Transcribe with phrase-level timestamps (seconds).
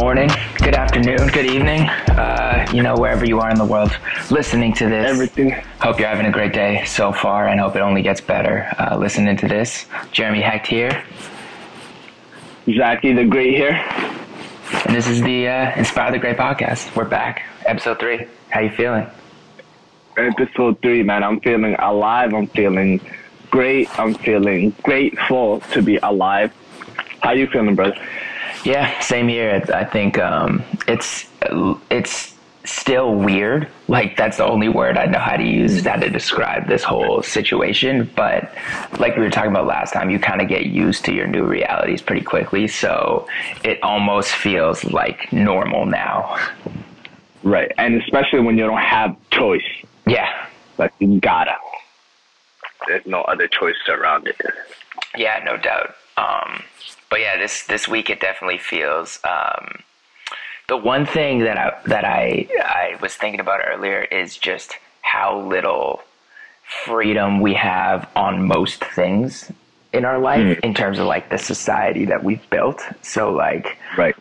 [0.00, 3.92] morning, good afternoon, good evening, uh, you know, wherever you are in the world
[4.30, 5.10] listening to this.
[5.10, 5.50] Everything.
[5.82, 8.96] Hope you're having a great day so far and hope it only gets better uh,
[8.96, 9.84] listening to this.
[10.10, 11.04] Jeremy Hecht here,
[12.64, 13.72] Zachy the Great here.
[14.86, 16.96] and this is the uh, Inspire the Great podcast.
[16.96, 18.26] We're back, episode three.
[18.48, 19.06] How you feeling?
[20.16, 21.22] Episode three, man.
[21.22, 22.32] I'm feeling alive.
[22.32, 23.02] I'm feeling
[23.50, 23.86] great.
[24.00, 26.54] I'm feeling grateful to be alive.
[27.20, 27.98] How you feeling, brother?
[28.64, 29.62] Yeah, same here.
[29.72, 31.26] I think um, it's
[31.90, 33.68] it's still weird.
[33.88, 37.22] Like that's the only word I know how to use how to describe this whole
[37.22, 38.10] situation.
[38.14, 38.52] But
[38.98, 41.44] like we were talking about last time, you kind of get used to your new
[41.44, 42.68] realities pretty quickly.
[42.68, 43.26] So
[43.64, 46.36] it almost feels like normal now.
[47.42, 47.72] Right.
[47.78, 49.64] And especially when you don't have choice.
[50.06, 50.46] Yeah,
[50.76, 51.56] Like you gotta.
[52.86, 54.40] There's no other choice around it.
[55.16, 55.94] yeah, no doubt.
[56.16, 56.62] Um,
[57.10, 59.18] but yeah, this this week it definitely feels.
[59.24, 59.80] Um,
[60.68, 65.40] the one thing that I that I I was thinking about earlier is just how
[65.40, 66.02] little
[66.84, 69.50] freedom we have on most things
[69.92, 72.80] in our life in terms of like the society that we've built.
[73.02, 74.14] So like Right.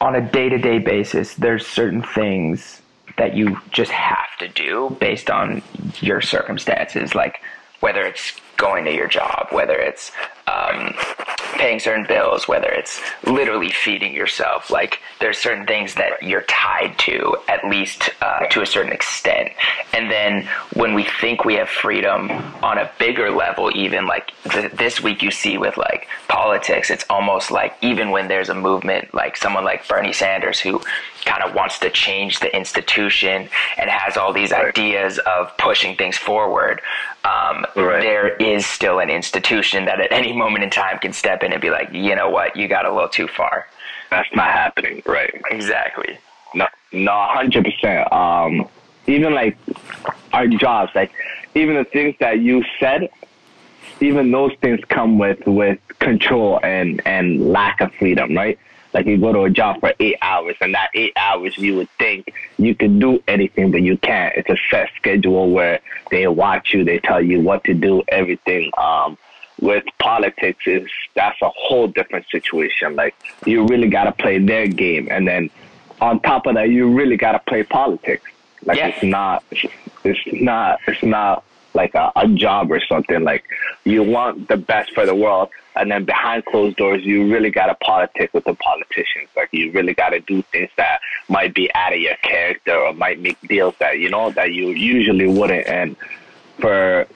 [0.00, 2.82] on a day-to-day basis there's certain things
[3.18, 5.60] that you just have to do based on
[6.00, 7.40] your circumstances like
[7.80, 10.12] whether it's going to your job whether it's
[10.46, 10.94] um,
[11.58, 14.70] paying certain bills whether it's literally feeding yourself.
[14.70, 19.50] Like there's certain things that you're tied to at least uh, to a certain extent.
[19.92, 22.30] And then when we think we have freedom
[22.62, 27.04] on a bigger level even like th- this week you see with like politics it's
[27.10, 30.80] almost like even when there's a movement like someone like bernie sanders who
[31.24, 36.16] kind of wants to change the institution and has all these ideas of pushing things
[36.18, 36.80] forward
[37.24, 38.02] um, Right.
[38.02, 41.60] there is still an institution that at any moment in time can step in and
[41.60, 43.66] be like you know what you got a little too far
[44.10, 45.02] That's not happening.
[45.04, 45.34] Right.
[45.50, 46.18] exactly
[46.54, 48.10] No, no, hundred percent.
[48.12, 48.68] Um,
[49.06, 49.56] even like
[50.32, 51.12] our jobs, like
[51.54, 53.08] even the things that you said,
[54.00, 58.58] even those things come with with control and and lack of freedom, right?
[58.96, 61.90] Like you go to a job for eight hours, and that eight hours you would
[61.98, 64.34] think you could do anything, but you can't.
[64.34, 65.80] It's a set schedule where
[66.10, 68.70] they watch you, they tell you what to do, everything.
[68.78, 69.18] Um,
[69.60, 72.96] with politics is that's a whole different situation.
[72.96, 73.14] Like
[73.44, 75.50] you really gotta play their game, and then
[76.00, 78.24] on top of that, you really gotta play politics.
[78.64, 78.88] Like Yeah.
[78.88, 79.44] it's not,
[80.04, 81.44] it's not, it's not
[81.76, 83.22] like a, a job or something.
[83.22, 83.44] Like
[83.84, 87.74] you want the best for the world, and then behind closed doors, you really gotta
[87.76, 89.28] politic with the politicians.
[89.36, 93.20] Like you really gotta do things that might be out of your character or might
[93.20, 95.66] make deals that you know that you usually wouldn't.
[95.68, 95.96] And
[96.58, 97.06] for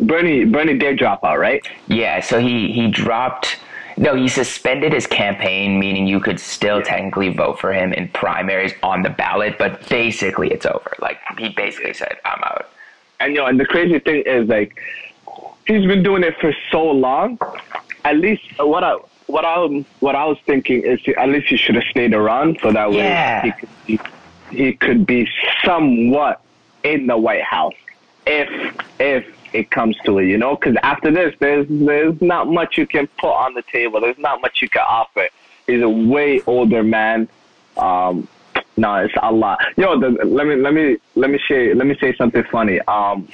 [0.00, 1.62] Bernie, Bernie did drop out, right?
[1.86, 3.58] Yeah, so he he dropped.
[3.98, 6.84] No, he suspended his campaign, meaning you could still Yeah.
[6.84, 10.92] technically vote for him in primaries on the ballot, but basically it's over.
[10.98, 12.70] Like he basically said, "I'm out."
[13.22, 14.78] And you know, and the crazy thing is like
[15.66, 17.38] he's been doing it for so long.
[18.04, 18.94] At least what I
[19.26, 19.56] what I
[20.00, 22.96] what I was thinking is at least he should have stayed around so that way
[22.98, 23.42] Yeah.
[23.42, 24.00] he could he,
[24.50, 25.28] he could be
[25.64, 26.42] somewhat
[26.82, 27.74] in the White House
[28.26, 28.48] if
[28.98, 30.56] if it comes to it, you know.
[30.56, 34.00] Because after this, there's there's not much you can put on the table.
[34.00, 35.28] There's not much you can offer.
[35.66, 37.28] He's a way older man.
[37.76, 38.26] Um,
[38.76, 39.58] no, it's a lot.
[39.76, 42.80] Yo, the, let me let me let me say let me say something funny.
[42.82, 43.28] Um,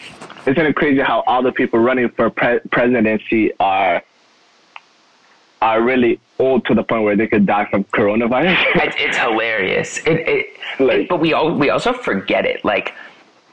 [0.46, 4.02] isn't it crazy how all the people running for pre- presidency are
[5.60, 8.56] are really old to the point where they could die from coronavirus?
[8.84, 9.98] It's, it's hilarious.
[9.98, 10.46] It, it,
[10.80, 12.64] Like- it- but we all we also forget it.
[12.64, 12.94] Like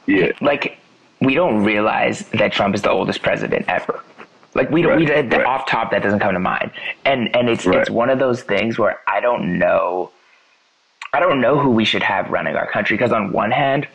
[0.07, 0.77] yeah, like
[1.21, 4.03] we don't realize that Trump is the oldest president ever.
[4.53, 5.45] Like we don't, we, Right, the, right.
[5.45, 6.71] off top that doesn't come to mind,
[7.05, 7.79] and and it's Right.
[7.79, 10.11] it's one of those things where I don't know,
[11.15, 13.87] I don't know who we should have running our country because on one hand,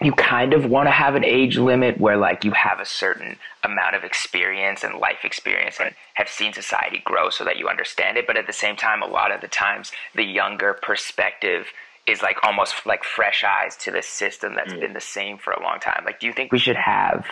[0.00, 3.36] you kind of want to have an age limit where like you have a certain
[3.62, 8.16] amount of experience and life experience and have seen society grow so that you understand
[8.16, 11.68] it but at the same time a lot of the times the younger perspective
[12.06, 15.62] is like almost like fresh eyes to the system that's been the same for a
[15.62, 16.02] long time.
[16.04, 17.26] Like do you think we should have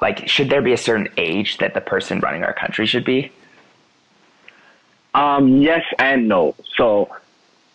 [0.00, 3.32] like should there be a certain age that the person running our country should be?
[5.14, 6.54] Um, yes and no.
[6.76, 7.08] So,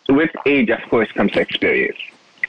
[0.08, 1.98] with age, of course, comes experience,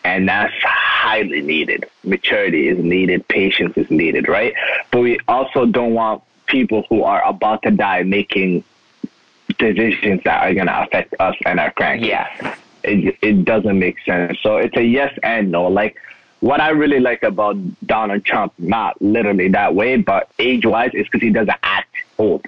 [0.03, 1.85] and that's highly needed.
[2.03, 3.27] Maturity is needed.
[3.27, 4.53] Patience is needed, right?
[4.91, 8.63] But we also don't want people who are about to die making
[9.57, 12.07] decisions that are going to affect us and our grandkids.
[12.07, 14.39] yeah It it doesn't make sense.
[14.41, 15.67] So it's a yes and no.
[15.67, 15.97] Like
[16.39, 17.55] what I really like about
[17.85, 22.45] Donald Trump, not literally that way, but age wise, is because he doesn't act old.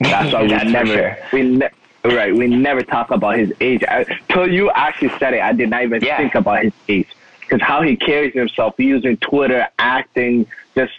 [0.00, 1.18] That's why we never sure.
[1.32, 1.70] we ne-
[2.14, 2.34] right.
[2.34, 3.82] We never talk about his age.
[3.88, 6.16] I, till you actually said it, I did not even Yeah.
[6.16, 7.08] think about his age
[7.40, 10.92] because how he carries himself, using Twitter, acting, just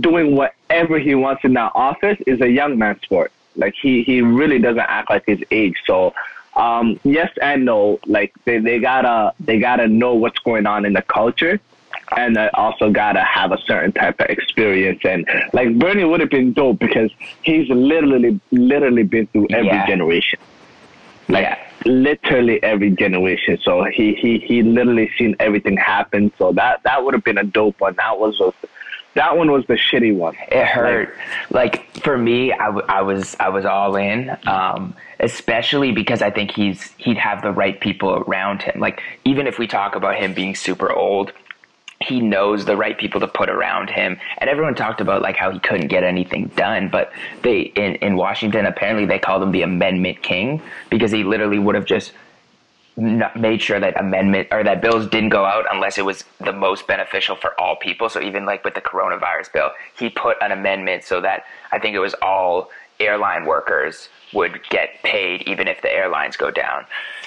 [0.00, 3.32] doing whatever he wants in that office is a young man sport.
[3.56, 5.76] Like he he really doesn't act like his age.
[5.86, 6.14] So
[6.54, 7.98] um, yes and no.
[8.06, 11.60] Like they, they gotta they gotta know what's going on in the culture.
[12.16, 16.30] And I also gotta have a certain type of experience, and like Bernie would have
[16.30, 17.10] been dope because
[17.42, 19.86] he's literally, literally been through every Yeah.
[19.86, 20.38] generation
[21.28, 21.58] like Yeah.
[21.84, 23.58] literally every generation.
[23.62, 26.32] So he he he literally seen everything happen.
[26.38, 27.94] So that that would have been a dope one.
[27.98, 28.52] That was a,
[29.14, 30.36] that one was the shitty one.
[30.50, 31.14] It hurt.
[31.50, 36.30] Like, for me, I, w- I was I was all in, um, especially because I
[36.30, 38.80] think he's he'd have the right people around him.
[38.80, 41.32] Like, even if we talk about him being super old,
[42.00, 44.18] he knows the right people to put around him.
[44.38, 47.12] And everyone talked about like how he couldn't get anything done, but
[47.42, 51.74] they in in Washington apparently they called him the Amendment King because he literally would
[51.74, 52.12] have just
[53.36, 56.86] made sure that amendment or that bills didn't go out unless it was the most
[56.88, 58.08] beneficial for all people.
[58.08, 61.94] So even like with the coronavirus bill, he put an amendment so that I think
[61.94, 66.84] it was all airline workers would get paid even if the airlines go down.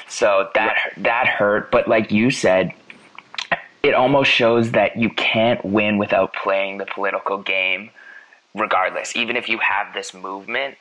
[0.07, 2.73] So that that hurt, but like you said,
[3.83, 7.89] it almost shows that you can't win without playing the political game
[8.53, 9.15] regardless.
[9.15, 10.75] Even if you have this movement,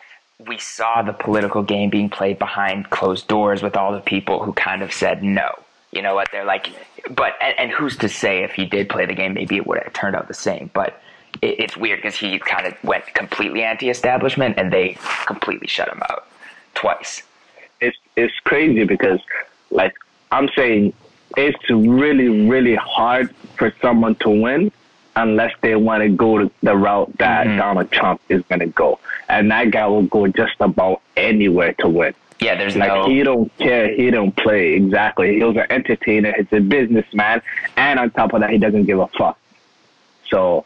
[0.47, 4.52] we saw the political game being played behind closed doors with all the people who
[4.52, 5.50] kind of said no.
[5.93, 6.29] You know what?
[6.31, 6.69] They're like,
[7.11, 9.82] but, and, and who's to say if he did play the game, maybe it would
[9.82, 10.70] have turned out the same.
[10.73, 11.00] But
[11.43, 15.88] it, it's weird because he kind of went completely anti establishment and they completely shut
[15.88, 16.26] him out
[16.75, 17.23] twice.
[17.81, 19.20] It's it's crazy because
[19.70, 19.94] like
[20.31, 20.93] I'm saying
[21.37, 24.73] it's really really hard for someone to win
[25.17, 27.59] unless they want to go the route that Mhm.
[27.59, 28.99] Donald Trump is going to go,
[29.29, 32.15] and that guy will go just about anywhere to win.
[32.41, 33.06] Yeah, there's Like no.
[33.09, 35.35] he don't care, he don't play exactly.
[35.37, 37.43] He was an entertainer, he's a businessman,
[37.76, 39.37] and on top of that, he doesn't give a fuck.
[40.31, 40.65] So,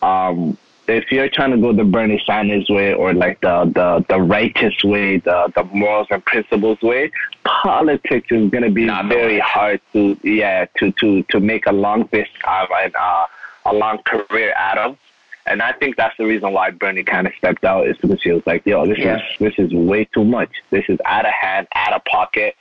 [0.00, 0.56] um,
[0.88, 4.82] if you're trying to go the Bernie Sanders way or like the the, the righteous
[4.82, 7.10] way, the the morals and principles way,
[7.44, 12.08] politics is gonna be Not very hard to yeah to to to make a long
[12.12, 13.26] this time and uh,
[13.66, 14.98] a long career out of.
[15.44, 18.30] And I think that's the reason why Bernie kind of stepped out is because he
[18.32, 19.16] was like, "Yo, this Yeah.
[19.16, 20.50] is this is way too much.
[20.70, 22.56] This is out of hand, out of pocket."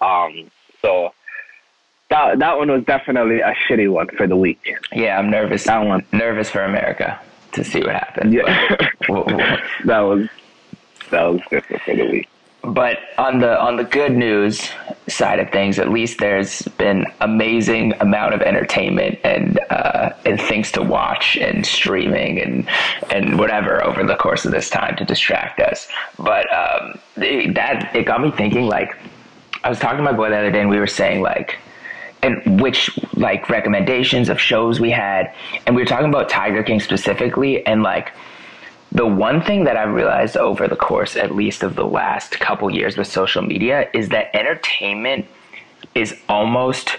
[0.00, 0.50] Um,
[0.80, 1.12] so
[2.10, 4.74] that that one was definitely a shitty one for the week.
[4.92, 5.64] Yeah, I'm nervous.
[5.64, 6.04] That one.
[6.12, 7.18] Nervous for America
[7.52, 8.32] to see what happens.
[8.34, 10.28] Yeah, we'll- we'll- that was
[11.10, 12.28] that was different for the week.
[12.62, 14.70] but on the on the good news
[15.08, 20.70] side of things, at least there's been amazing amount of entertainment and uh, and things
[20.72, 22.68] to watch and streaming and
[23.10, 25.88] and whatever over the course of this time to distract us.
[26.18, 28.66] But um, it, that it got me thinking.
[28.66, 28.94] Like
[29.64, 31.56] I was talking to my boy the other day, and we were saying like
[32.22, 35.32] and which like recommendations of shows we had.
[35.66, 38.12] And we were talking about tiger king specifically and like
[38.90, 42.70] the one thing that i realized over the course at least of the last couple
[42.70, 45.26] years with social media is that entertainment
[45.94, 46.96] is almost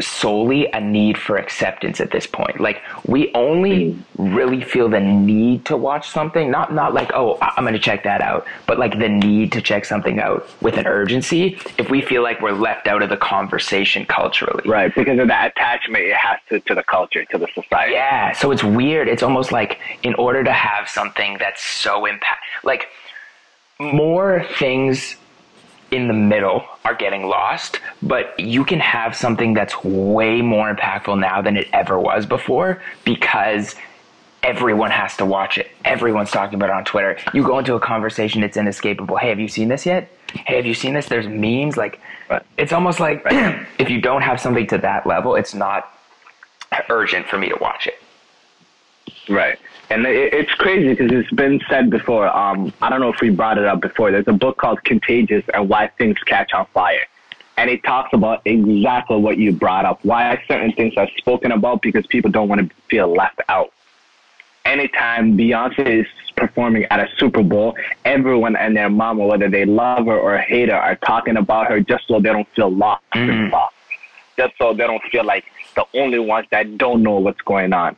[0.00, 4.34] solely a need for acceptance at this point like we only hmm.
[4.34, 8.02] really feel the need to watch something not not like oh i'm going to check
[8.02, 12.00] that out but like the need to check something out with an urgency if we
[12.00, 16.16] feel like we're left out of the conversation culturally Right, because of that attachment it
[16.16, 17.92] has to, to the culture, to the society.
[17.92, 19.08] yeah, so it's weird.
[19.08, 22.88] It's almost like in order to have something that's so impact, like
[23.78, 25.16] more things
[25.92, 31.20] in the middle are getting lost, but you can have something that's way more impactful
[31.20, 33.74] now than it ever was before because
[34.42, 35.70] everyone has to watch it.
[35.84, 37.18] Everyone's talking about it on Twitter.
[37.34, 39.16] You go into a conversation, it's inescapable.
[39.16, 40.10] Hey, have you seen this yet?
[40.32, 41.06] Hey, have you seen this?
[41.06, 41.76] There's memes.
[41.76, 42.42] Like, Right.
[42.56, 43.22] it's almost like
[43.78, 45.88] if you don't have something to that level, it's not
[46.88, 47.98] urgent for me to watch it.
[49.30, 49.58] Right.
[49.92, 52.26] And it, it's crazy because it's been said before.
[52.34, 54.10] Um, I don't know if we brought it up before.
[54.10, 57.06] There's a book called Contagious and Why Things Catch on Fire.
[57.58, 60.02] And it talks about exactly what you brought up.
[60.02, 63.70] Why certain things are spoken about because people don't want to feel left out.
[64.64, 66.06] Anytime Beyonce is
[66.36, 70.70] performing at a Super Bowl, everyone and their mama, whether they love her or hate
[70.70, 73.74] her, are talking about her just so they don't feel lost and lost.
[74.38, 75.44] Just so they don't feel like
[75.74, 77.94] the only ones that don't know what's going on.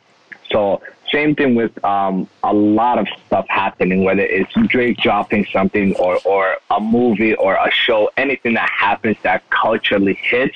[0.51, 0.81] So
[1.11, 6.19] same thing with um, a lot of stuff happening, whether it's Drake dropping something or,
[6.25, 10.55] or a movie or a show, anything that happens that culturally hits,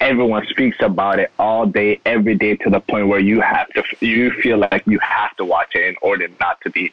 [0.00, 3.84] everyone speaks about it all day, every day to the point where you have to,
[4.00, 6.92] you feel like you have to watch it in order not to be,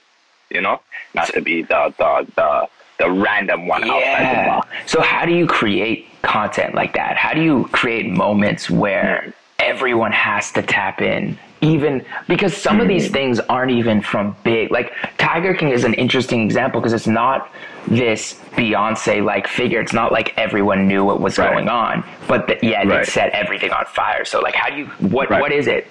[0.50, 0.82] you know,
[1.14, 2.68] not to be the, the, the,
[3.00, 4.68] the random one outside the box.
[4.86, 7.18] So how do you create content like that?
[7.18, 11.38] How do you create moments where everyone has to tap in?
[11.62, 13.14] Even because some of these Mm.
[13.14, 14.72] things aren't even from big.
[14.72, 17.50] Like Tiger King is an interesting example because it's not
[17.88, 19.82] this Beyonce like figure.
[19.82, 21.52] It's not like everyone knew what was Right.
[21.52, 23.02] going on, but th- yet Right.
[23.02, 24.24] it set everything on fire.
[24.24, 24.86] So like, how do you?
[25.00, 25.42] What Right.
[25.42, 25.88] what is it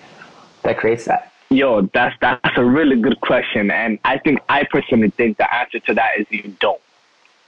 [0.63, 1.33] that creates that?
[1.51, 5.79] Yo, that's that's a really good question, and I think I personally think the answer
[5.81, 6.81] to that is you don't.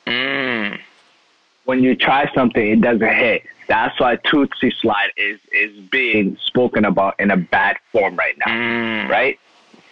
[0.06, 0.78] Mm.
[1.70, 3.44] When you try something, it doesn't hit.
[3.68, 8.52] That's why Toosie Slide is is being spoken about in a bad form right now,
[8.52, 9.08] Mm.
[9.08, 9.38] right?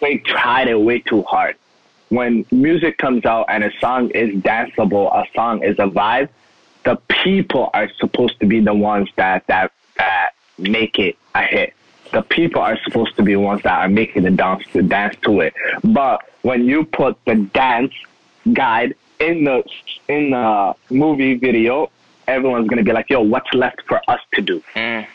[0.01, 1.55] They tried it way too hard.
[2.09, 6.27] When music comes out and a song is danceable, a song is a vibe,
[6.83, 11.73] the people are supposed to be the ones that that that make it a hit.
[12.11, 15.15] The people are supposed to be the ones that are making the dance to dance
[15.27, 15.53] to it.
[15.81, 17.93] But when you put the dance
[18.53, 19.63] guide in the
[20.07, 21.91] in the movie video,
[22.27, 25.05] everyone's gonna be like, "Yo, what's left for us to do?" Mm.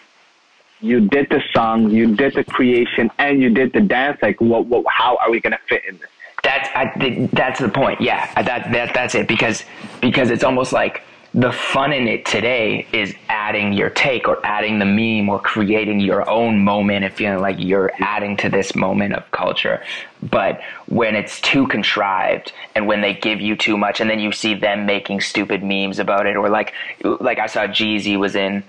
[0.81, 4.19] You did the song, you did the creation, and you did the dance.
[4.23, 4.67] Like, what?
[4.67, 6.11] what how are we gonna fit in this?
[6.43, 8.01] That's I, th- that's the point.
[8.01, 9.65] Yeah, that that that's it because
[10.01, 11.03] because it's almost like
[11.35, 15.99] the fun in it today is adding your take or adding the meme or creating
[15.99, 19.83] your own moment and feeling like you're adding to this moment of culture.
[20.23, 24.31] But when it's too contrived and when they give you too much and then you
[24.31, 26.73] see them making stupid memes about it or like
[27.03, 28.63] like I saw Jeezy was in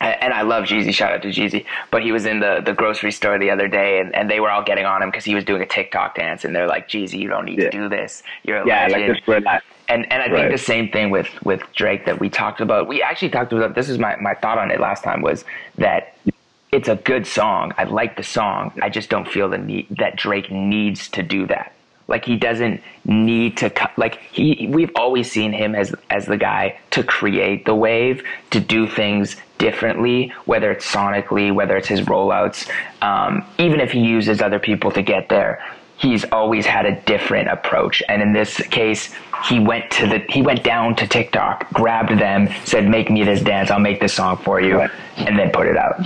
[0.00, 0.92] and I love Jeezy.
[0.94, 1.64] Shout out to Jeezy.
[1.90, 4.50] But he was in the, the grocery store the other day, and, and they were
[4.50, 7.18] all getting on him because he was doing a TikTok dance, and they're like, "Jeezy,
[7.18, 7.70] you don't need Yeah.
[7.70, 8.22] to do this.
[8.44, 9.62] You're a Yeah, legend." like this for life.
[9.88, 12.88] And and I think the same thing with with Drake that we talked about.
[12.88, 15.44] We actually talked about this is my my thought on it last time was
[15.78, 16.14] that
[16.72, 17.72] it's a good song.
[17.78, 18.72] I like the song.
[18.82, 21.77] I just don't feel the need that Drake needs to do that.
[22.08, 23.92] Like he doesn't need to cut.
[23.98, 28.60] Like he, we've always seen him as as the guy to create the wave, to
[28.60, 32.70] do things differently, whether it's sonically, whether it's his rollouts,
[33.02, 35.62] um, even if he uses other people to get there.
[35.98, 39.12] He's always had a different approach, and in this case,
[39.48, 43.42] he went to the he went down to TikTok, grabbed them, said, "Make me this
[43.42, 43.70] dance.
[43.70, 44.80] I'll make this song for you,"
[45.16, 46.00] and then put it out.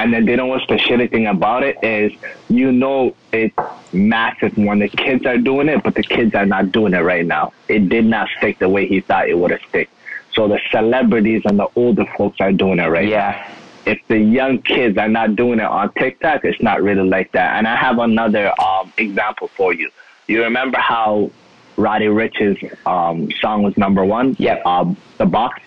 [0.00, 2.10] And then they know what's the shitty thing about it is
[2.48, 3.54] you know it's
[3.92, 7.26] massive when the kids are doing it, but the kids are not doing it right
[7.26, 7.52] now.
[7.68, 9.90] It did not stick the way he thought it would have stick.
[10.32, 13.10] So the celebrities and the older folks are doing it right now.
[13.10, 13.54] Yeah.
[13.84, 17.58] If the young kids are not doing it on TikTok, it's not really like that.
[17.58, 19.90] And I have another um, example for you.
[20.28, 21.30] You remember how
[21.76, 24.34] Roddy Ricch's um, song was number one?
[24.38, 24.62] Yeah.
[24.64, 25.60] Um, the box.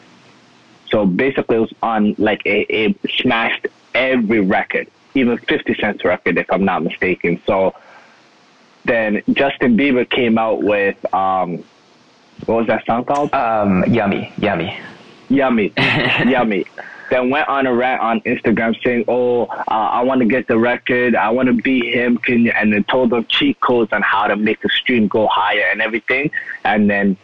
[0.89, 6.37] So basically, it was on like a, it smashed every record, even 50 Cent's record,
[6.37, 7.41] if I'm not mistaken.
[7.45, 7.75] So
[8.85, 11.63] then Justin Bieber came out with um,
[12.45, 13.33] what was that song called?
[13.33, 14.77] Um, yummy, yummy.
[15.29, 16.65] Yummy, yummy.
[17.09, 20.57] Then went on a rant on Instagram saying, "Oh, uh, I want to get the
[20.57, 21.15] record.
[21.15, 22.51] I want to be him." Can you?
[22.51, 25.81] And then told them cheat codes on how to make the stream go higher and
[25.81, 26.31] everything.
[26.63, 27.17] And then,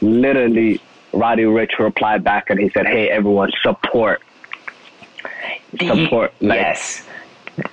[0.00, 0.80] literally,
[1.12, 4.22] Roddy Ricch replied back and he said, "Hey, everyone, support."
[5.80, 7.02] Support, like- yes.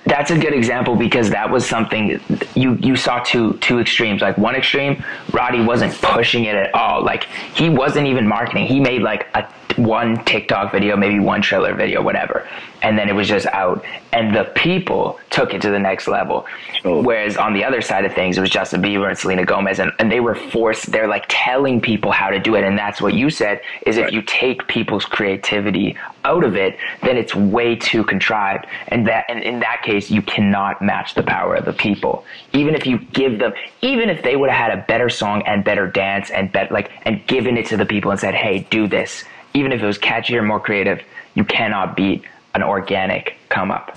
[0.06, 2.20] That's a good example because that was something
[2.54, 4.22] you you saw two two extremes.
[4.22, 7.02] Like one extreme, Roddy wasn't pushing it at all.
[7.02, 8.66] Like he wasn't even marketing.
[8.66, 9.44] He made like a
[9.76, 12.46] one TikTok video, maybe one trailer video, whatever,
[12.82, 13.84] and then it was just out.
[14.12, 16.46] And the people took it to the next level.
[16.82, 17.02] Sure.
[17.02, 19.90] Whereas on the other side of things, it was Justin Bieber and Selena Gomez, and,
[19.98, 20.92] and they were forced.
[20.92, 23.60] They're like telling people how to do it, and that's what you said.
[23.84, 29.06] Is if you take people's creativity out of it, then it's way too contrived, and
[29.06, 32.24] that and in that case, you cannot match the power of the people.
[32.52, 35.64] Even if you give them, even if they would have had a better song and
[35.64, 38.86] better dance and bet like and given it to the people and said, "Hey, do
[38.86, 39.24] this,"
[39.54, 41.02] even if it was catchier, more creative,
[41.34, 42.24] you cannot beat
[42.54, 43.96] an organic come up.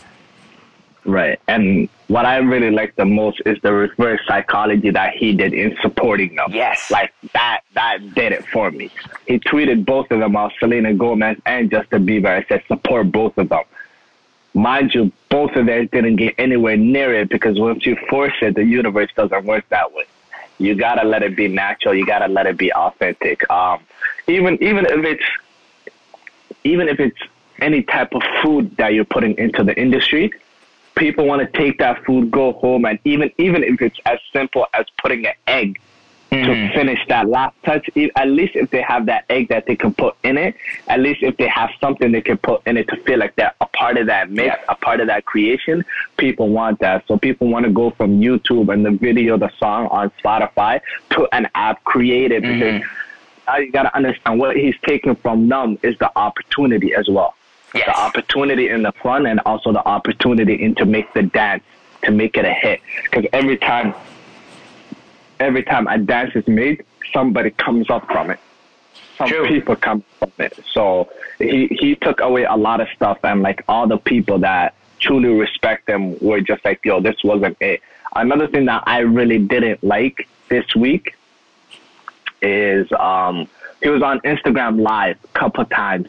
[1.05, 1.39] Right.
[1.47, 5.77] And what I really like the most is the reverse psychology that he did in
[5.81, 6.51] supporting them.
[6.51, 6.89] Yes.
[6.89, 8.89] Like that that did it for me.
[9.27, 12.29] He tweeted both of them out, Selena Gomez and Justin Bieber.
[12.29, 13.63] I said support both of them.
[14.55, 18.55] Mind you, both of them didn't get anywhere near it because once you force it,
[18.55, 20.05] the universe doesn't work that way.
[20.57, 21.93] You gotta let it be natural.
[21.93, 23.47] You gotta let it be authentic.
[23.51, 23.81] Um,
[24.27, 25.25] even even if it's
[26.63, 27.19] even if it's
[27.59, 30.31] any type of food that you're putting into the industry,
[30.95, 34.65] people want to take that food, go home, and even even if it's as simple
[34.73, 35.79] as putting an egg
[36.31, 36.73] to mm.
[36.73, 40.15] finish that last touch, at least if they have that egg that they can put
[40.23, 40.55] in it,
[40.87, 43.53] at least if they have something they can put in it to feel like they're
[43.61, 44.63] a part of that mix, Yeah.
[44.67, 45.85] a part of that creation,
[46.17, 47.05] people want that.
[47.07, 51.27] So people want to go from YouTube and the video, the song on Spotify to
[51.31, 53.47] an app created because mm-hmm.
[53.47, 57.35] now you gotta understand what he's taking from them is the opportunity as well.
[57.75, 57.85] Yes.
[57.87, 61.63] The opportunity in the front and also the opportunity in to make the dance
[62.03, 62.81] to make it a hit.
[63.03, 63.93] Because every time,
[65.39, 68.39] every time a dance is made, somebody comes up from it.
[69.17, 69.47] Some True.
[69.47, 70.59] people come from it.
[70.71, 74.73] So he he took away a lot of stuff, and like all the people that
[74.99, 77.81] truly respect him were just like, yo, this wasn't it.
[78.15, 81.15] Another thing that I really didn't like this week
[82.41, 83.47] is um
[83.81, 86.07] he was on Instagram live a couple times.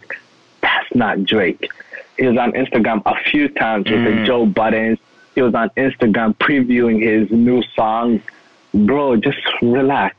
[0.86, 1.70] That's not Drake.
[2.18, 4.26] He was on Instagram a few times with the mm.
[4.26, 4.98] Joe Buttons.
[5.34, 8.22] He was on Instagram previewing his new song.
[8.72, 10.16] Bro, just relax.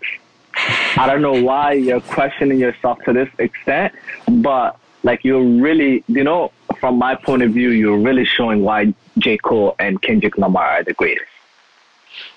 [0.55, 3.93] I don't know why you're questioning yourself to this extent,
[4.27, 8.93] but like you're really, you know, from my point of view, you're really showing why
[9.17, 9.37] J.
[9.37, 11.27] Cole and Kendrick Lamar are the greatest.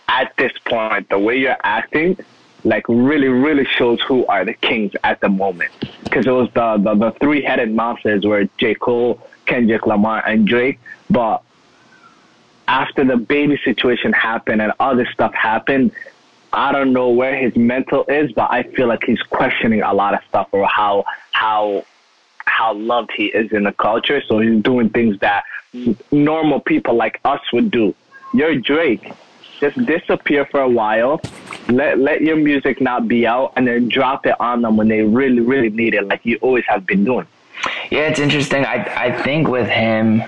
[0.08, 2.18] At this point, the way you're acting,
[2.64, 5.72] like really, really shows who are the kings at the moment.
[6.04, 8.74] Because it was the, the, the three headed monsters were J.
[8.74, 10.78] Cole, Kendrick Lamar, and Drake.
[11.08, 11.42] But
[12.68, 15.92] after the baby situation happened and other stuff happened,
[16.52, 20.14] I don't know where his mental is, but I feel like he's questioning a lot
[20.14, 21.84] of stuff or how how
[22.44, 24.22] how loved he is in the culture.
[24.26, 25.44] So he's doing things that
[26.10, 27.94] normal people like us would do.
[28.34, 29.12] You're Drake.
[29.60, 31.20] Just disappear for a while.
[31.68, 35.02] Let let your music not be out and then drop it on them when they
[35.02, 37.26] really, really need it, like you always have been doing.
[37.90, 38.64] Yeah, it's interesting.
[38.64, 40.22] I I think with him,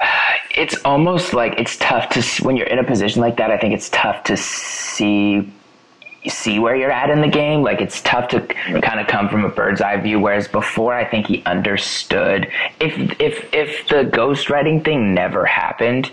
[0.56, 3.50] it's almost like it's tough to when you're in a position like that.
[3.50, 5.52] I think it's tough to see
[6.26, 7.62] see where you're at in the game.
[7.62, 10.18] Like it's tough to kind of come from a bird's eye view.
[10.18, 12.50] Whereas before, I think he understood.
[12.80, 16.10] If if if the ghostwriting thing never happened,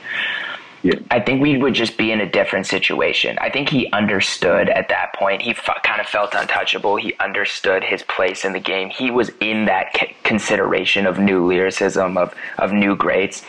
[0.85, 0.99] Yeah.
[1.09, 3.39] I think we would just be in a different situation.
[3.41, 5.41] I think he understood at that point.
[5.41, 6.95] He f- kind of felt untouchable.
[6.97, 8.91] He understood his place in the game.
[8.91, 13.41] He was in that c- consideration of new lyricism, of, of new greats.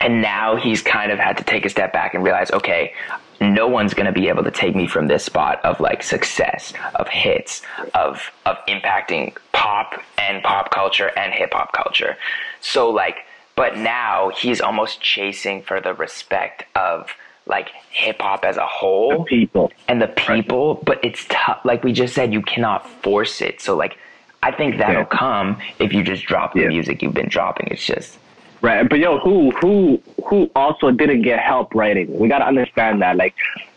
[0.00, 2.94] And now he's kind of had to take a step back and realize, okay,
[3.38, 6.72] no one's going to be able to take me from this spot of like success,
[6.94, 7.60] of hits,
[7.94, 12.16] of of impacting pop and pop culture and hip hop culture.
[12.62, 13.26] So like,
[13.56, 17.10] but now he's almost chasing for the respect of
[17.46, 19.72] like hip hop as a whole People.
[19.88, 21.60] and the people, but it's tough.
[21.64, 23.60] Like we just said, you cannot force it.
[23.60, 23.98] So like,
[24.44, 25.04] I think that'll Yeah.
[25.04, 26.68] come if you just drop the Yeah.
[26.68, 27.68] music you've been dropping.
[27.70, 28.18] It's just
[28.60, 32.16] Right, but yo, who who who also didn't get help writing?
[32.16, 33.16] We gotta understand that.
[33.16, 33.34] Like,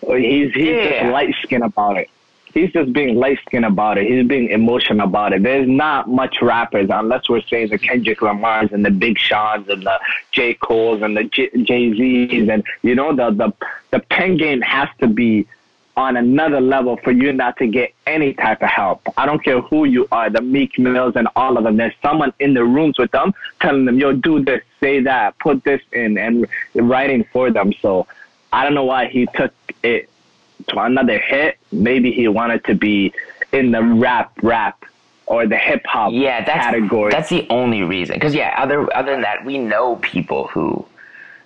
[0.07, 0.89] he's he's Yeah.
[1.01, 2.07] just light skinned about it.
[2.55, 4.09] He's just being light skinned about it.
[4.09, 5.43] He's being emotional about it.
[5.43, 9.83] There's not much rappers unless we're saying the Kendrick Lamars and the Big Sean's and
[9.83, 9.99] the
[10.31, 13.53] J Cole's and the Jay Z's and you know the the
[13.91, 15.45] the pen game has to be
[15.97, 19.01] on another level for you not to get any type of help.
[19.17, 21.77] I don't care who you are, the Meek Mills and all of them.
[21.77, 25.63] There's someone in the rooms with them telling them, yo, do this, say that, put
[25.63, 27.73] this in, and writing for them.
[27.81, 28.07] So
[28.51, 30.09] I don't know why he took it
[30.67, 31.57] to another hit.
[31.71, 33.13] Maybe he wanted to be
[33.51, 34.83] in the rap, rap,
[35.27, 37.11] or the hip hop yeah, that's category.
[37.11, 38.15] that's the only reason.
[38.15, 40.85] Because yeah, other other than that, we know people who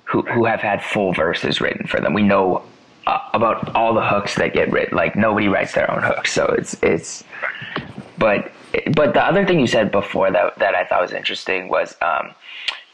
[0.04, 2.14] who who have had full verses written for them.
[2.14, 2.64] We know
[3.08, 4.98] uh, about all the hooks that get written.
[4.98, 7.24] Like nobody writes their own hooks, so it's it's.
[8.18, 8.52] But
[8.96, 12.32] but the other thing you said before that that I thought was interesting was um,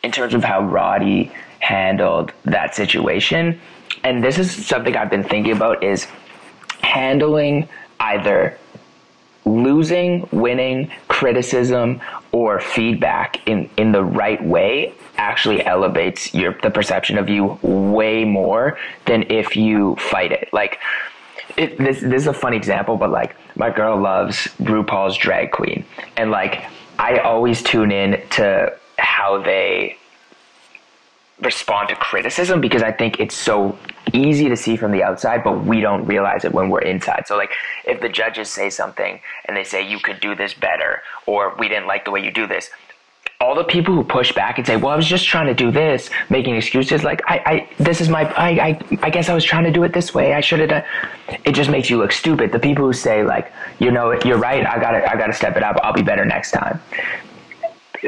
[0.04, 3.60] in terms of how Roddy handled that situation,
[4.04, 6.08] and this is something I've been thinking about is
[6.82, 7.67] handling
[8.00, 8.58] either
[9.45, 17.17] losing, winning, criticism, or feedback in, in the right way actually elevates your the perception
[17.17, 20.50] of you way more than if you fight it.
[20.52, 20.80] Like
[21.58, 25.86] it, this this is a funny example, but like my girl loves RuPaul's Drag Queen,
[26.17, 26.65] and like
[27.00, 29.98] I always tune in to how they
[31.41, 33.78] respond to criticism because I think it's so
[34.13, 37.26] easy to see from the outside, but we don't realize it when we're inside.
[37.28, 37.52] So, like,
[37.86, 41.67] if the judges say something and they say you could do this better, or we
[41.67, 42.69] didn't like the way you do this,
[43.41, 45.69] all the people who push back and say, "Well, I was just trying to do
[45.69, 49.43] this," making excuses like, "I, I, this is my, I, I, I guess I was
[49.43, 50.34] trying to do it this way.
[50.34, 50.84] I should have done."
[51.43, 52.54] It just makes you look stupid.
[52.54, 54.65] The people who say like, "You know, you're right.
[54.65, 55.78] I gotta, I gotta step it up.
[55.84, 56.80] I'll be better next time."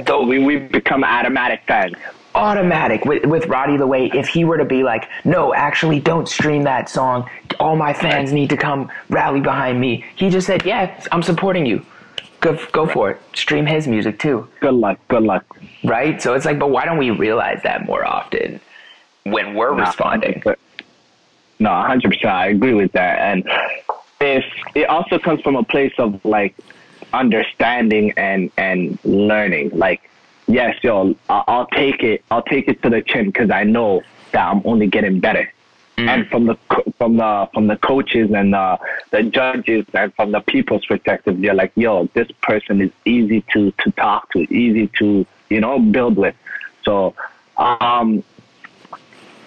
[0.05, 1.95] so we, we become automatic fans.
[2.37, 6.27] Automatic with, with Roddy the way if he were to be like, no, actually don't
[6.27, 7.29] stream that song.
[7.59, 10.05] All my fans need to come rally behind me.
[10.15, 11.85] He just said, yeah, I'm supporting you.
[12.39, 13.21] Go, go for it.
[13.33, 14.47] Stream his music too.
[14.59, 14.99] Good luck.
[15.07, 15.43] Good luck.
[15.83, 16.21] Right?
[16.21, 18.59] So it's like, but why don't we realize that more often
[19.23, 20.41] when we're No, responding?
[20.41, 20.55] 100%.
[21.59, 22.25] No, hundred percent.
[22.33, 23.17] I agree with that.
[23.17, 23.43] And
[24.21, 24.45] if
[24.75, 26.55] it also comes from a place of like
[27.13, 29.71] understanding and and learning.
[29.73, 30.09] Like,
[30.47, 32.23] yes, yo, I- I'll take it.
[32.31, 35.51] I'll take it to the chin because I know that I'm only getting better.
[35.99, 36.55] And from the
[36.99, 38.77] from the from the coaches and the
[39.09, 43.71] the judges and from the people's perspective, they're like, yo, this person is easy to
[43.71, 46.35] to talk to, easy to you know build with.
[46.83, 47.15] So,
[47.57, 48.23] um,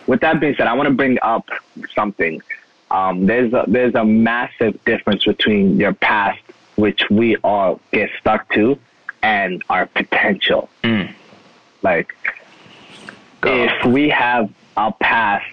[0.08, 1.48] with that being said, I want to bring up
[1.94, 2.42] something.
[2.90, 6.42] Um, there's a, there's a massive difference between your past,
[6.74, 8.76] which we all get stuck to,
[9.22, 10.68] and our potential.
[10.82, 11.12] Mm.
[11.82, 12.14] Like,
[13.40, 13.64] Go.
[13.64, 15.46] if we have a past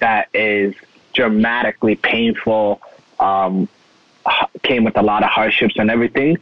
[0.00, 0.74] that is
[1.12, 2.80] dramatically painful,
[3.20, 3.68] um,
[4.62, 6.38] came with a lot of hardships and everything,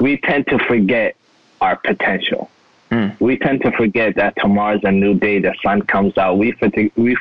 [0.00, 1.16] we tend to forget
[1.60, 2.50] our potential.
[2.90, 3.18] Mm.
[3.20, 5.40] We tend to forget that tomorrow's a new day.
[5.40, 6.38] The sun comes out.
[6.38, 6.54] We
[6.96, 7.16] we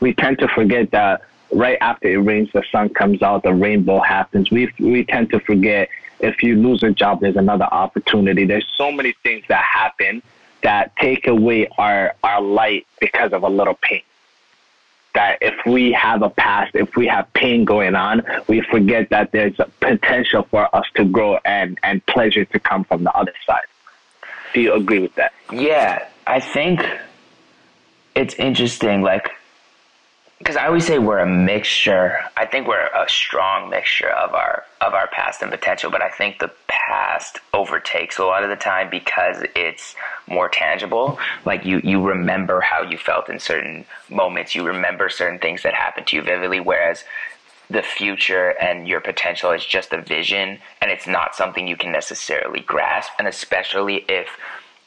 [0.00, 3.42] we tend to forget that right after it rains, the sun comes out.
[3.42, 4.50] The rainbow happens.
[4.50, 5.88] We we tend to forget
[6.20, 8.44] if you lose a job, there's another opportunity.
[8.44, 10.22] There's so many things that happen
[10.62, 14.02] that take away our our light because of a little pain.
[15.14, 19.32] That if we have a past, if we have pain going on, we forget that
[19.32, 23.34] there's a potential for us to grow and and pleasure to come from the other
[23.46, 23.60] side.
[24.52, 25.32] Do you agree with that?
[25.52, 26.84] Yeah, I think
[28.14, 29.30] it's interesting, like,
[30.38, 32.18] because I always say we're a mixture.
[32.36, 36.10] I think we're a strong mixture of our of our past and potential, but I
[36.10, 39.94] think the past overtakes a lot of the time because it's
[40.28, 41.18] more tangible.
[41.44, 44.54] Like you, you remember how you felt in certain moments.
[44.54, 47.04] You remember certain things that happened to you vividly, whereas
[47.68, 51.90] the future and your potential is just a vision and it's not something you can
[51.90, 54.28] necessarily grasp and especially if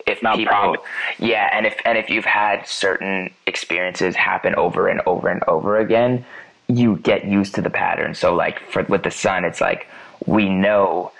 [0.10, 0.78] if Not people
[1.20, 5.78] yeah and if and if you've had certain experiences happen over and over and over
[5.80, 6.26] again
[6.68, 9.88] you get used to the pattern so like for with the sun it's like
[10.26, 11.12] we know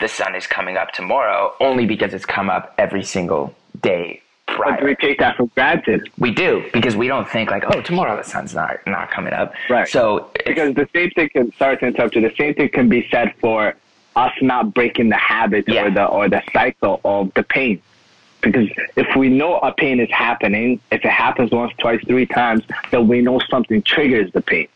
[0.00, 4.76] the sun is coming up tomorrow only because it's come up every single day prior
[4.76, 6.00] But we take that for granted.
[6.18, 9.52] we do because we don't think like oh tomorrow the sun's not not coming up
[9.68, 9.86] Right.
[9.88, 12.22] so Because the same thing can sorry to interrupt you.
[12.22, 13.74] The same thing can be said for
[14.16, 15.84] us not breaking the habit Yeah.
[15.86, 17.80] or the or the cycle of the pain.
[18.40, 22.62] Because if we know a pain is happening, if it happens once, twice, three times,
[22.90, 24.68] then we know something triggers the pain.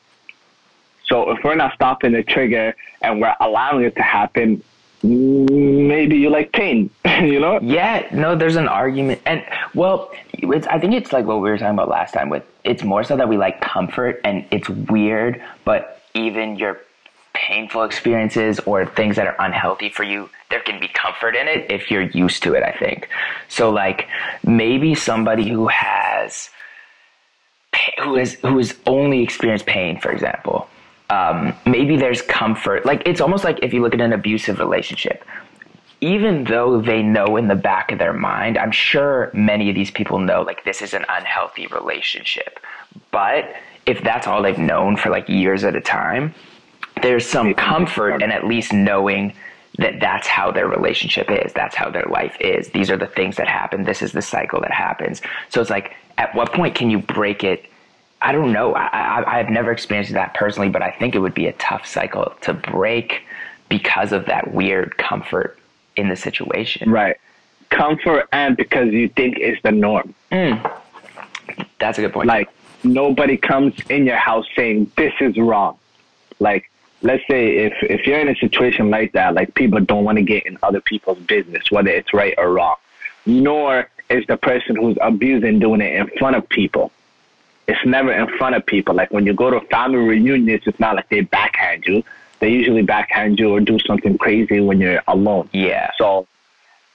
[1.07, 4.63] So if we're not stopping the trigger and we're allowing it to happen,
[5.03, 6.91] maybe you like pain,
[7.23, 7.61] you know?
[7.61, 11.59] Yeah, no, there's an argument, and well, it's, I think it's like what we were
[11.59, 12.31] talking about last time.
[12.31, 16.81] With it's more so that we like comfort, and it's weird, but even your
[17.35, 21.71] painful experiences or things that are unhealthy for you, there can be comfort in it
[21.71, 22.63] if you're used to it.
[22.63, 23.09] I think
[23.49, 23.71] so.
[23.71, 24.09] Like
[24.45, 26.51] maybe somebody who has
[28.03, 30.69] who has who has only experienced pain, for example.
[31.11, 32.87] Um, maybe there's comfort.
[32.87, 35.25] Like it's almost like if you look at an abusive relationship
[36.05, 39.91] even though they know in the back of their mind, I'm sure many of these
[39.91, 42.61] people know like this is an unhealthy relationship.
[43.11, 43.55] But
[43.87, 46.35] if that's all they've known for like years at a time,
[47.03, 49.35] there's some comfort in at least knowing
[49.79, 51.53] that that's how their relationship is.
[51.53, 52.69] That's how their life is.
[52.71, 53.85] These are the things that happen.
[53.85, 55.21] This is the cycle that happens.
[55.49, 57.67] So it's like, at what point can you break it?
[58.23, 58.75] I don't know.
[58.75, 61.87] I, I, I've never experienced that personally, but I think it would be a tough
[61.87, 63.23] cycle to break
[63.69, 65.59] because of that weird comfort
[65.97, 66.91] in the situation.
[66.91, 67.17] Right.
[67.71, 70.15] Comfort and because you think it's the norm.
[70.31, 70.81] Mm.
[71.81, 72.29] That's a good point.
[72.29, 72.49] Like
[72.85, 75.79] nobody comes in your house saying this is wrong.
[76.39, 76.71] Like
[77.05, 80.25] let's say if if you're in a situation like that, like people don't want to
[80.25, 82.77] get in other people's business, whether it's right or wrong.
[83.27, 86.91] Nor is the person who's abusing doing it in front of people.
[87.69, 88.95] It's never in front of people.
[88.95, 92.03] Like when you go to family reunions, it's not like they backhand you.
[92.41, 95.49] They usually backhand you or do something crazy when you're alone.
[95.53, 95.91] yeah.
[95.97, 96.27] So,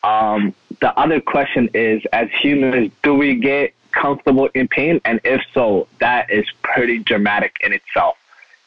[0.04, 5.02] um, the other question is, as humans, do we get comfortable in pain?
[5.04, 8.19] And if so, that is pretty dramatic in itself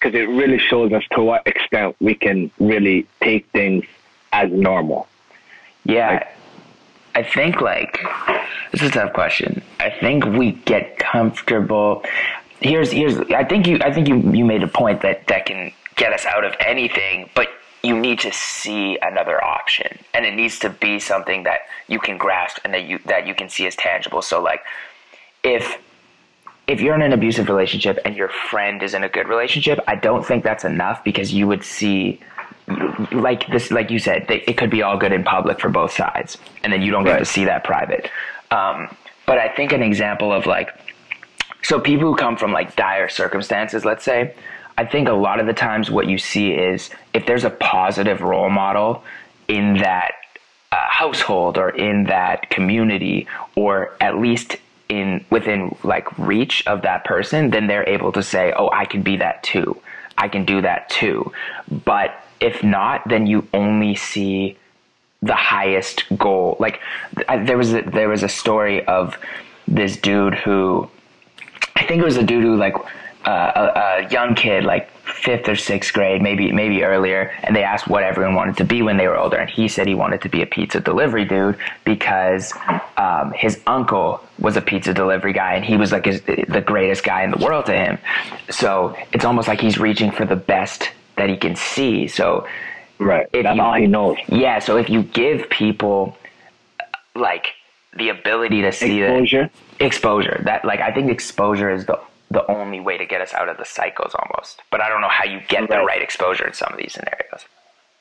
[0.03, 3.85] because it really shows us to what extent we can really take things
[4.33, 5.07] as normal.
[5.85, 6.29] Yeah.
[7.15, 8.01] I think like
[8.73, 9.62] this is a tough question.
[9.79, 12.05] I think we get comfortable.
[12.61, 15.73] Here's here's I think you I think you you made a point that that can
[15.97, 17.49] get us out of anything, but
[17.83, 22.17] you need to see another option and it needs to be something that you can
[22.17, 24.23] grasp and that you that you can see as tangible.
[24.23, 24.62] So like
[25.45, 25.79] if
[26.66, 29.96] if you're in an abusive relationship and your friend is in a good relationship, I
[29.96, 32.20] don't think that's enough because you would see
[33.11, 35.90] like this like you said they, it could be all good in public for both
[35.92, 37.18] sides and then you don't get Right.
[37.18, 38.09] to see that private
[38.53, 38.88] um,
[39.27, 40.70] but i think an example of like
[41.62, 44.35] so people who come from like dire circumstances let's say
[44.79, 48.22] I think a lot of the times what you see is if there's a positive
[48.22, 49.05] role model
[49.46, 50.12] in that
[50.72, 54.57] uh, household or in that community, or at least
[54.88, 59.03] in within like reach of that person, then they're able to say, "Oh, I can
[59.03, 59.81] be that too.
[60.18, 61.33] I can do that too."
[61.85, 64.57] But if not, then you only see
[65.23, 66.57] the highest goal.
[66.59, 66.81] Like
[67.29, 69.16] I, there was a, there was a story of
[69.68, 70.90] this dude who
[71.77, 72.75] I think it was a dude who like
[73.25, 77.63] uh, a, a, young kid, like fifth or sixth grade, maybe maybe earlier, and they
[77.63, 80.21] asked what everyone wanted to be when they were older, and he said he wanted
[80.23, 82.53] to be a pizza delivery dude because
[82.97, 87.05] um, his uncle was a pizza delivery guy, and he was like his, the greatest
[87.05, 87.99] guy in the world to him.
[88.51, 92.09] So it's almost like he's reaching for the best that he can see.
[92.09, 92.47] So
[92.99, 94.17] right, that's you, all he knows.
[94.29, 96.17] Yeah, so if you give people
[97.15, 97.49] like
[97.97, 102.01] the ability to see exposure, that, exposure that like I think exposure is the
[102.33, 104.62] the only way to get us out of the cycles almost.
[104.71, 105.71] But I don't know how you get right.
[105.71, 107.45] the right exposure in some of these scenarios.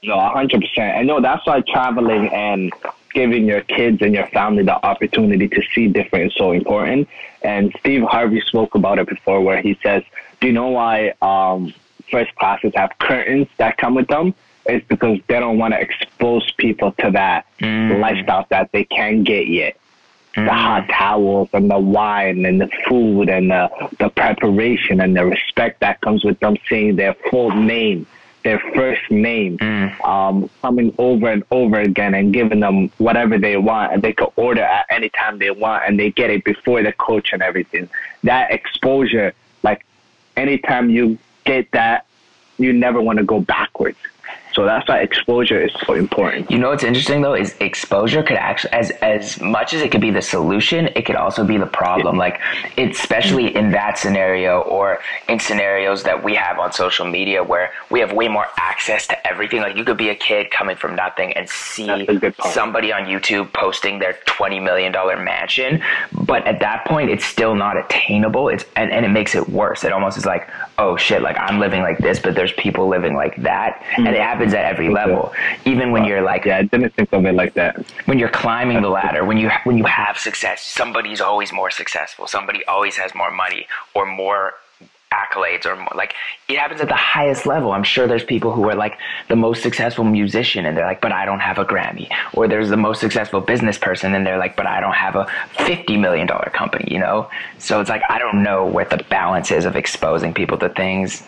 [0.03, 0.97] No, 100%.
[0.97, 2.73] I know that's why traveling and
[3.13, 7.07] giving your kids and your family the opportunity to see different is so important.
[7.43, 10.03] And Steve Harvey spoke about it before where he says,
[10.39, 11.73] do you know why um,
[12.09, 14.33] first classes have curtains that come with them?
[14.65, 17.99] It's because they don't want to expose people to that mm.
[17.99, 19.77] lifestyle that they can't get yet
[20.35, 20.45] mm.
[20.45, 25.25] the hot towels and the wine and the food and the, the preparation and the
[25.25, 28.05] respect that comes with them saying their full name,
[28.43, 30.05] their first name, mm.
[30.05, 34.31] um, coming over and over again and giving them whatever they want and they could
[34.35, 37.89] order at any time they want and they get it before the coach and everything.
[38.23, 39.85] That exposure, like
[40.37, 42.05] anytime you get that,
[42.57, 43.97] you never want to go backwards.
[44.53, 46.51] So that's why exposure is so important.
[46.51, 50.01] You know what's interesting though is exposure could actually, as as much as it could
[50.01, 52.15] be the solution, it could also be the problem.
[52.15, 52.19] Yeah.
[52.19, 52.41] Like,
[52.77, 57.99] especially in that scenario or in scenarios that we have on social media where we
[58.01, 59.61] have way more access to everything.
[59.61, 62.05] Like, you could be a kid coming from nothing and see
[62.49, 67.55] somebody on YouTube posting their twenty million dollar mansion, but at that point, it's still
[67.55, 68.49] not attainable.
[68.49, 69.85] It's and, and it makes it worse.
[69.85, 73.15] It almost is like, oh shit, like I'm living like this, but there's people living
[73.15, 74.07] like that, mm-hmm.
[74.07, 75.33] and it happens happens at every level.
[75.65, 77.85] Even when you're like, yeah, I didn't think of it like that.
[78.05, 82.27] When you're climbing the ladder, when you when you have success, somebody's always more successful.
[82.27, 84.53] Somebody always has more money or more
[85.11, 86.13] accolades or more, like
[86.47, 87.71] it happens at the highest level.
[87.71, 88.97] I'm sure there's people who are like
[89.27, 92.09] the most successful musician and they're like, but I don't have a Grammy.
[92.33, 95.25] Or there's the most successful business person and they're like, but I don't have a
[95.55, 97.29] $50 million company, you know?
[97.57, 101.23] So it's like, I don't know where the balance is of exposing people to things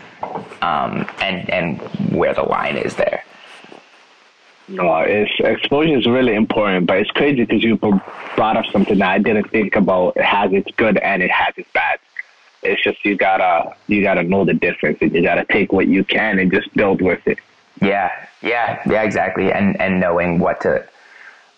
[0.62, 1.82] um, and, and
[2.14, 3.24] where the line is there.
[4.70, 9.10] No, it's exposure is really important, but it's crazy because you brought up something that
[9.10, 10.16] I didn't think about.
[10.16, 12.00] It has its good and it has its bad.
[12.64, 16.04] It's just you gotta you gotta know the difference, and you gotta take what you
[16.04, 17.40] can and just build with it.
[17.82, 19.52] Yeah, yeah, yeah, exactly.
[19.52, 20.88] And and knowing what to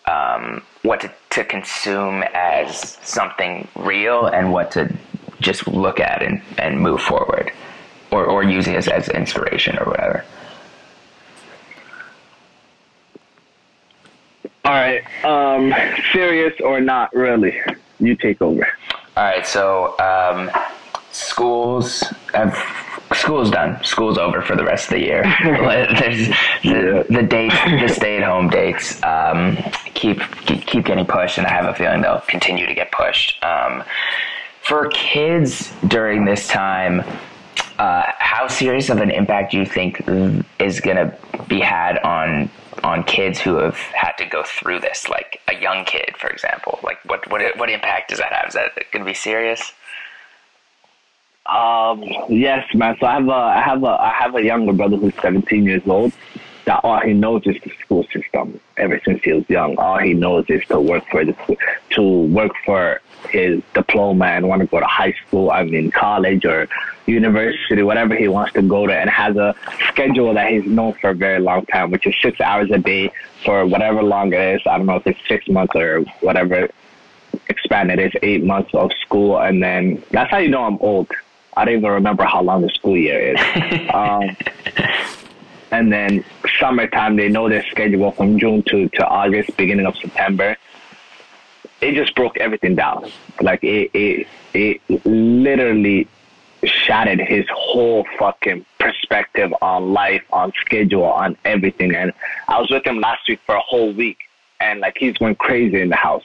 [0.06, 4.94] um, what to, to consume as something real and what to
[5.40, 7.52] just look at and, and move forward
[8.10, 10.24] or, or using it as, as inspiration or whatever.
[14.64, 15.04] All right.
[15.24, 15.74] Um,
[16.12, 17.60] serious or not really?
[18.00, 18.66] You take over.
[19.16, 19.46] All right.
[19.46, 20.50] So um,
[21.36, 22.56] schools have
[23.12, 23.82] school's done.
[23.84, 25.22] School's over for the rest of the year.
[26.00, 26.28] There's
[26.62, 29.58] the, the dates, the stay-at-home dates, um,
[29.92, 33.42] keep keep getting pushed, and I have a feeling they'll continue to get pushed.
[33.44, 33.84] Um,
[34.62, 37.04] for kids during this time,
[37.78, 40.02] uh, how serious of an impact do you think
[40.58, 41.14] is going to
[41.48, 42.48] be had on
[42.82, 46.80] on kids who have had to go through this, like a young kid, for example?
[46.82, 48.48] Like, what what what impact does that have?
[48.48, 49.72] Is that going to be serious?
[51.48, 52.96] Um, yes, man.
[52.98, 55.82] So I have a, I have a, I have a younger brother who's 17 years
[55.86, 56.12] old.
[56.64, 58.60] That all he knows is the school system.
[58.76, 61.36] Ever since he was young, all he knows is to work for the
[61.90, 65.52] to work for his diploma and want to go to high school.
[65.52, 66.68] I mean, college or
[67.06, 69.54] university, whatever he wants to go to, and has a
[69.88, 73.12] schedule that he's known for a very long time, which is six hours a day
[73.44, 74.62] for whatever long it is.
[74.66, 76.68] I don't know if it's six months or whatever
[77.48, 78.00] expanded.
[78.00, 81.08] It's eight months of school, and then that's how you know I'm old
[81.56, 83.90] I don't even remember how long the school year is.
[83.94, 84.36] um,
[85.70, 86.24] and then
[86.60, 90.56] summertime, they know their schedule from June to, to August, beginning of September.
[91.80, 93.10] It just broke everything down.
[93.40, 96.08] Like it, it, it literally
[96.64, 101.94] shattered his whole fucking perspective on life, on schedule, on everything.
[101.94, 102.12] And
[102.48, 104.18] I was with him last week for a whole week,
[104.60, 106.22] and like he's going crazy in the house.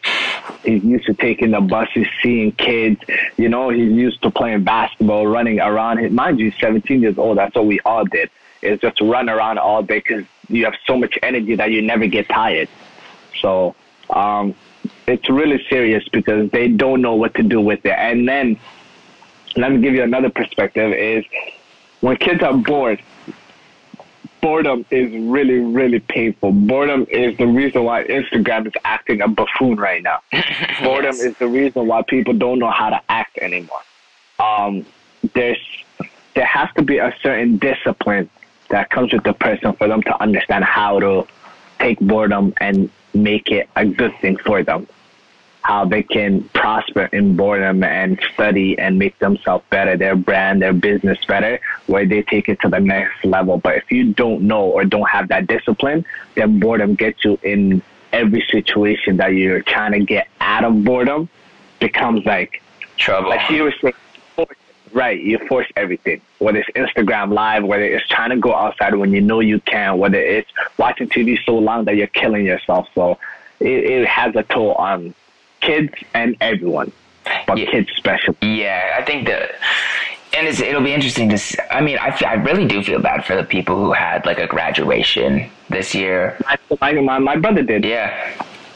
[0.63, 3.01] He's used to taking the buses, seeing kids.
[3.37, 6.11] You know, he's used to playing basketball, running around.
[6.13, 7.37] Mind you, he's 17 years old.
[7.37, 8.29] That's what we all did.
[8.61, 12.07] Is just run around all day because you have so much energy that you never
[12.07, 12.69] get tired.
[13.41, 13.75] So
[14.09, 14.53] um,
[15.07, 17.95] it's really serious because they don't know what to do with it.
[17.97, 18.59] And then
[19.55, 21.25] let me give you another perspective: is
[22.01, 23.01] when kids are bored,
[24.41, 26.51] boredom is really, really painful.
[26.51, 30.19] Boredom is the reason why Instagram is acting a buffoon right now.
[30.83, 31.27] boredom Yes.
[31.27, 33.81] is the reason why people don't know how to act anymore.
[34.39, 34.85] Um,
[35.35, 35.59] there's
[36.33, 38.29] there has to be a certain discipline
[38.69, 41.27] that comes with the person for them to understand how to
[41.79, 44.87] take boredom and make it a good thing for them.
[45.61, 50.73] How they can prosper in boredom and study and make themselves better, their brand, their
[50.73, 53.57] business better, where they take it to the next level.
[53.57, 57.81] But if you don't know or don't have that discipline, then boredom gets you in
[58.11, 61.29] every situation that you're trying to get out of boredom
[61.79, 62.61] becomes like
[62.97, 63.29] Trouble.
[63.29, 63.93] like you were saying,
[64.93, 65.19] right?
[65.19, 69.21] You force everything, whether it's Instagram Live, whether it's trying to go outside when you
[69.21, 72.87] know you can, whether it's watching TV so long that you're killing yourself.
[72.93, 73.17] So
[73.59, 75.15] it, it has a toll on
[75.61, 76.91] kids and everyone,
[77.47, 77.71] but Yeah.
[77.71, 78.35] kids special.
[78.41, 79.51] Yeah, I think that,
[80.33, 81.37] and it's, it'll be interesting to.
[81.37, 84.39] See, I mean, I I really do feel bad for the people who had like
[84.39, 86.37] a graduation this year.
[86.45, 88.33] I, my, my, my brother did Yeah,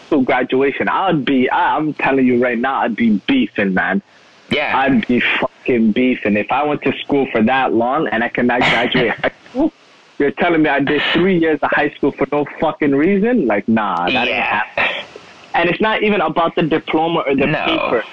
[0.10, 0.88] to graduation.
[0.88, 4.02] I'd be, I, I'm telling you right now, I'd be beefing, man.
[4.50, 4.78] yeah.
[4.78, 6.38] I'd be fucking beefing.
[6.38, 9.74] If I went to school for that long and I cannot graduate high school,
[10.20, 13.48] you're telling me I did three years of high school for no fucking reason?
[13.48, 14.64] Like, nah, that ain't yeah.
[14.64, 15.06] happening.
[15.56, 17.64] And it's not even about the diploma or the No.
[17.66, 18.04] paper.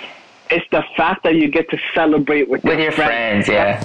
[0.50, 3.82] It's the fact that you get to celebrate with, With your friends, yeah.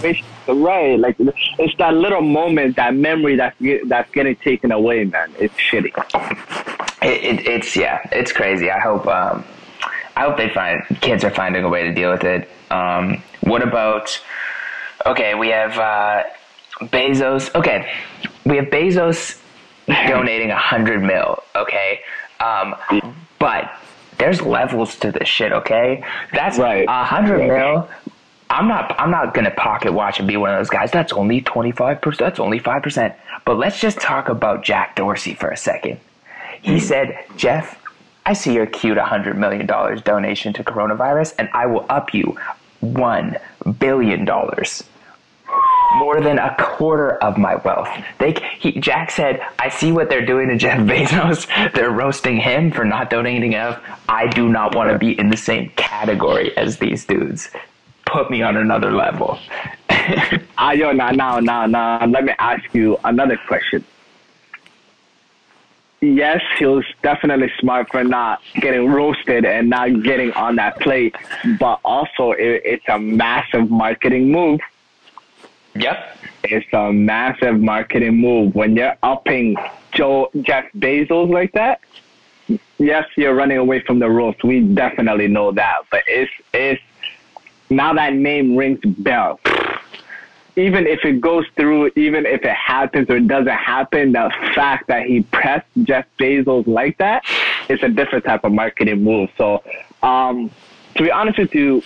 [0.48, 5.34] Right, like it's that little moment, that memory that's that's getting taken away, man.
[5.40, 5.92] It's shitty.
[7.02, 8.70] It, it, it's yeah, it's crazy.
[8.70, 9.44] I hope um,
[10.16, 12.50] I hope they find kids are finding a way to deal with it.
[12.72, 14.22] Um, what about?
[15.06, 16.24] Okay, we have uh,
[16.82, 17.54] Bezos.
[17.56, 17.90] Okay,
[18.46, 19.40] we have Bezos
[19.88, 21.44] donating a hundred mil.
[21.56, 22.02] Okay,
[22.40, 22.76] um,
[23.40, 23.72] but
[24.18, 25.52] there's levels to this shit.
[25.52, 26.86] Okay, that's Right.
[26.88, 27.60] a hundred Right.
[27.60, 27.90] mil.
[28.50, 28.96] I'm not.
[29.00, 30.90] I'm not gonna pocket watch and be one of those guys.
[30.92, 32.20] That's only twenty five percent.
[32.20, 33.14] That's only five percent.
[33.46, 36.00] But let's just talk about Jack Dorsey for a second.
[36.62, 37.78] He said, Jeff,
[38.26, 42.36] I see your cute $100 million donation to coronavirus, and I will up you
[42.84, 43.40] $1
[43.80, 44.26] billion.
[45.96, 47.90] More than a quarter of my wealth.
[48.20, 51.74] They, he, Jack said, I see what they're doing to Jeff Bezos.
[51.74, 53.82] They're roasting him for not donating enough.
[54.08, 57.50] I do not want to be in the same category as these dudes.
[58.06, 59.40] Put me on another level.
[60.60, 63.84] Ah, yo, now, now, now, now, let me ask you another question.
[66.02, 71.16] Yes, he was definitely smart for not getting roasted and not getting on that plate,
[71.60, 74.60] but also it, it's a massive marketing move.
[75.80, 76.18] Yep.
[76.44, 79.56] It's a massive marketing move when you're upping
[79.92, 81.82] Joe Jeff Bezos like that.
[82.78, 84.44] Yes, you're running away from the roast.
[84.44, 86.82] We definitely know that, but it's it's
[87.70, 89.40] now that name rings bell.
[90.56, 95.06] Even if it goes through, even if it happens or doesn't happen, the fact that
[95.06, 97.24] he pressed Jeff Bezos like that,
[97.70, 99.30] it's a different type of marketing move.
[99.38, 99.64] So,
[100.02, 100.50] um,
[100.96, 101.84] to be honest with you,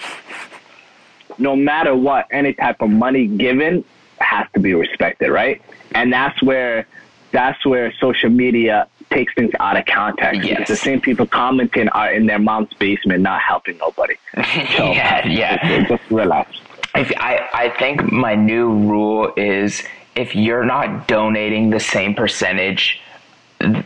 [1.38, 3.84] no matter what, any type of money given
[4.20, 5.62] has to be respected, right?
[5.94, 6.86] And that's where
[7.32, 10.44] that's where social media takes things out of context.
[10.44, 10.60] Yes.
[10.60, 14.16] Because the same people commenting are in their mom's basement, not helping nobody.
[14.78, 15.80] So yeah, yeah.
[15.80, 16.58] just, just relax.
[16.96, 19.84] If I, I think my new rule is
[20.16, 23.02] if you're not donating the same percentage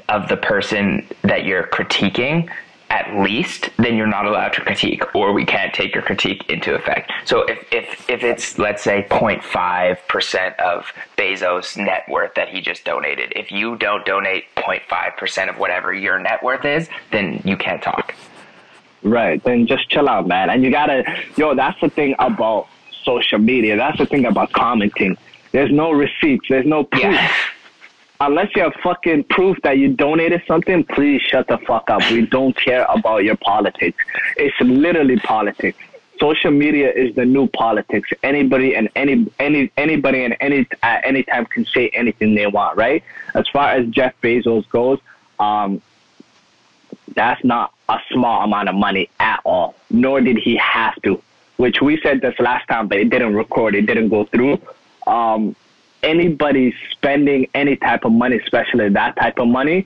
[0.09, 2.49] of the person that you're critiquing,
[2.89, 6.75] at least, then you're not allowed to critique, or we can't take your critique into
[6.75, 7.11] effect.
[7.25, 10.85] So if, if, if it's, let's say, 0.5% of
[11.17, 16.19] Bezos' net worth that he just donated, if you don't donate 0.5% of whatever your
[16.19, 18.13] net worth is, then you can't talk.
[19.03, 19.43] Right.
[19.43, 20.49] Then just chill out, man.
[20.49, 21.03] And you gotta,
[21.35, 22.67] yo, that's the thing about
[23.03, 23.77] social media.
[23.77, 25.17] That's the thing about commenting.
[25.51, 26.47] There's no receipts.
[26.49, 27.03] There's no proof.
[27.03, 27.31] Yeah.
[28.21, 32.01] Unless you have fucking proof that you donated something, please shut the fuck up.
[32.11, 34.03] We don't care about your politics.
[34.37, 35.77] It's literally politics.
[36.19, 38.09] Social media is the new politics.
[38.23, 42.77] Anybody and any any anybody and any at any time can say anything they want,
[42.77, 43.03] right?
[43.33, 44.99] As far as Jeff Bezos goes,
[45.39, 45.81] um,
[47.15, 49.75] that's not a small amount of money at all.
[49.89, 51.21] Nor did he have to,
[51.57, 53.75] which we said this last time, but it didn't record.
[53.75, 54.61] It didn't go through.
[55.05, 55.53] Um,
[56.05, 59.85] anybody spending any type of money, especially that type of money,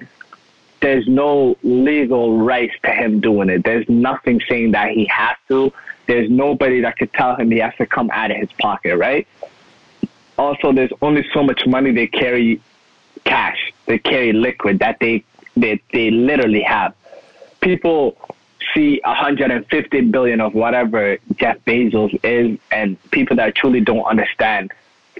[0.82, 3.64] there's no legal rights to him doing it.
[3.64, 5.74] There's nothing saying that he has to.
[6.06, 9.28] There's nobody that could tell him he has to come out of his pocket, right?
[10.38, 12.62] Also, there's only so much money they carry
[13.26, 15.24] cash, they carry liquid that they
[15.58, 16.94] they, they literally have.
[17.60, 18.18] People
[18.74, 24.72] see 150 billion of whatever Jeff Bezos is, and people that truly don't understand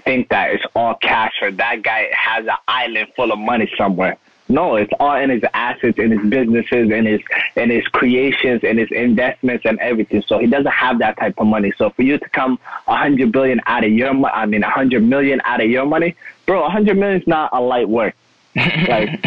[0.04, 4.18] think that it's all cash or that guy has an island full of money somewhere.
[4.50, 7.20] No, it's all in his assets, in his businesses, in his
[7.54, 10.24] in his creations, in his investments, and everything.
[10.26, 11.72] So he doesn't have that type of money.
[11.78, 15.04] So for you to come a hundred billion out of your, I mean, a hundred
[15.04, 18.16] million out of your money, bro, a hundred million is not a light work.
[18.56, 19.22] like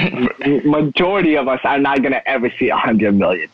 [0.65, 3.49] majority of us are not gonna ever see a hundred million.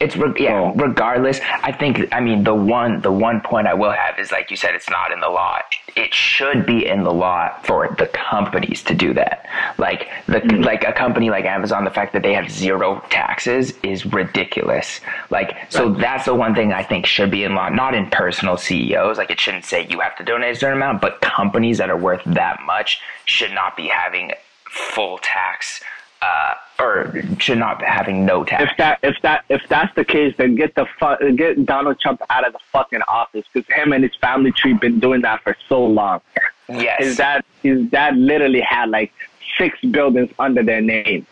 [0.00, 0.60] It's re- yeah.
[0.60, 0.74] Oh.
[0.74, 4.50] Regardless, I think I mean the one the one point I will have is like
[4.50, 5.58] you said, it's not in the law.
[5.96, 9.46] It should be in the law for the companies to do that.
[9.78, 10.62] Like the mm-hmm.
[10.62, 15.00] like a company like Amazon, the fact that they have zero taxes is ridiculous.
[15.30, 16.00] Like so, right.
[16.00, 19.18] that's the one thing I think should be in law, not in personal CEOs.
[19.18, 21.96] Like it shouldn't say you have to donate a certain amount, but companies that are
[21.96, 24.32] worth that much should not be having
[24.64, 25.80] full tax
[26.22, 28.70] uh, or should not be having no tax.
[28.70, 32.20] If that if that if that's the case, then get the fu- get Donald Trump
[32.30, 35.56] out of the fucking office because him and his family tree been doing that for
[35.68, 36.20] so long.
[36.68, 39.12] Yes, his dad his dad literally had like
[39.56, 41.26] six buildings under their name,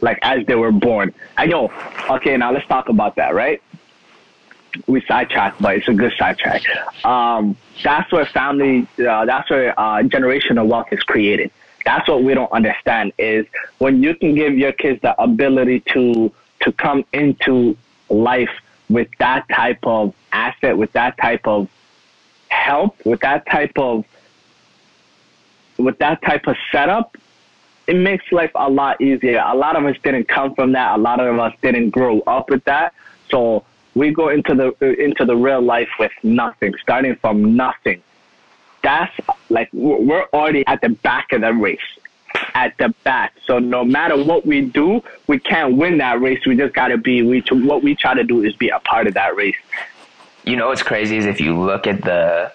[0.00, 1.14] like as they were born.
[1.36, 1.72] I know.
[2.10, 3.62] Okay, now let's talk about that, right?
[4.86, 6.62] We sidetrack, but it's a good sidetrack.
[7.04, 11.50] Um, that's where family, uh, that's where uh, generational wealth is created
[11.84, 13.46] that's what we don't understand is
[13.78, 17.76] when you can give your kids the ability to to come into
[18.08, 18.50] life
[18.88, 21.68] with that type of asset, with that type of
[22.48, 24.04] help, with that type of
[25.78, 27.16] with that type of setup,
[27.86, 29.42] it makes life a lot easier.
[29.44, 30.96] A lot of us didn't come from that.
[30.96, 32.94] A lot of us didn't grow up with that.
[33.30, 33.64] So
[33.94, 38.02] we go into the into the real life with nothing, starting from nothing
[38.82, 39.12] that's
[39.48, 41.80] like we're already at the back of the race
[42.54, 43.34] at the back.
[43.44, 46.44] So no matter what we do, we can't win that race.
[46.46, 47.22] We just got to be.
[47.22, 49.56] We what we try to do is be a part of that race.
[50.44, 52.52] You know what's crazy is if you look at the,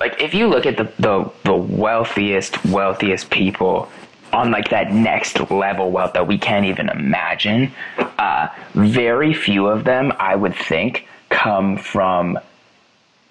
[0.00, 3.90] like if you look at the the, the wealthiest wealthiest people
[4.32, 7.70] on like that next level wealth that we can't even imagine.
[7.98, 12.38] Uh, very few of them, I would think, come from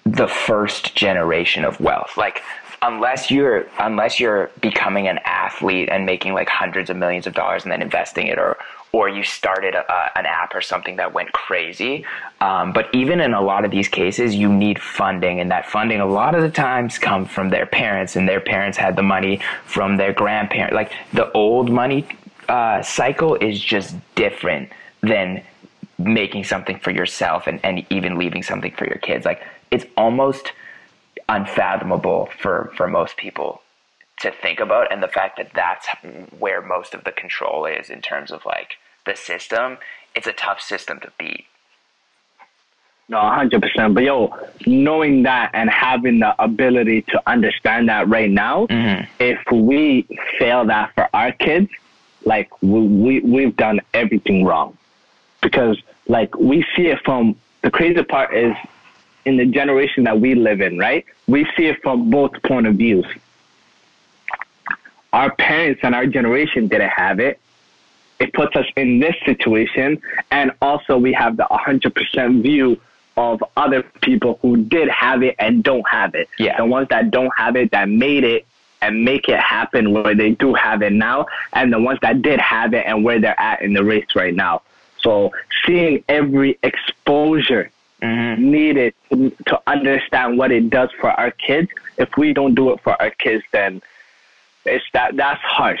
[0.04, 2.16] the first generation of wealth.
[2.16, 2.42] Like
[2.82, 7.62] unless you're unless you're becoming an athlete and making like hundreds of millions of dollars
[7.62, 8.58] and then investing it or
[8.92, 12.04] or you started a, an app or something that went crazy.
[12.42, 16.00] Um, but even in a lot of these cases, you need funding, and that funding
[16.00, 19.40] a lot of the times come from their parents, and their parents had the money
[19.64, 20.74] from their grandparents.
[20.74, 22.06] Like the old money
[22.50, 25.42] uh, cycle is just different than
[25.98, 29.24] making something for yourself and, and even leaving something for your kids.
[29.24, 29.42] Like
[29.72, 30.52] it's almost
[31.28, 33.62] unfathomable for for most people
[34.20, 35.88] to think about and the fact that that's
[36.38, 38.74] where most of the control is in terms of like
[39.06, 39.78] the system
[40.14, 41.46] it's a tough system to beat.
[43.08, 44.34] No 100% but yo
[44.66, 49.04] knowing that and having the ability to understand that right now mm-hmm.
[49.18, 50.06] if we
[50.38, 51.70] fail that for our kids
[52.24, 54.76] like we, we we've done everything wrong.
[55.40, 58.54] Because like we see it from the crazy part is
[59.24, 61.04] in the generation that we live in, right?
[61.26, 63.06] We see it from both point of views.
[65.12, 67.38] Our parents and our generation didn't have it.
[68.18, 70.00] It puts us in this situation.
[70.30, 72.80] And also we have the 100% view
[73.16, 76.28] of other people who did have it and don't have it.
[76.38, 76.56] Yeah.
[76.56, 78.46] The ones that don't have it, that made it
[78.80, 82.40] and make it happen where they do have it now, and the ones that did
[82.40, 84.62] have it and where they're at in the race right now.
[84.98, 85.32] So
[85.64, 87.70] seeing every exposure
[88.02, 88.50] mm-hmm.
[88.50, 91.70] needed to, to understand what it does for our kids.
[91.98, 93.82] If we don't do it for our kids, then
[94.64, 95.80] it's that that's harsh.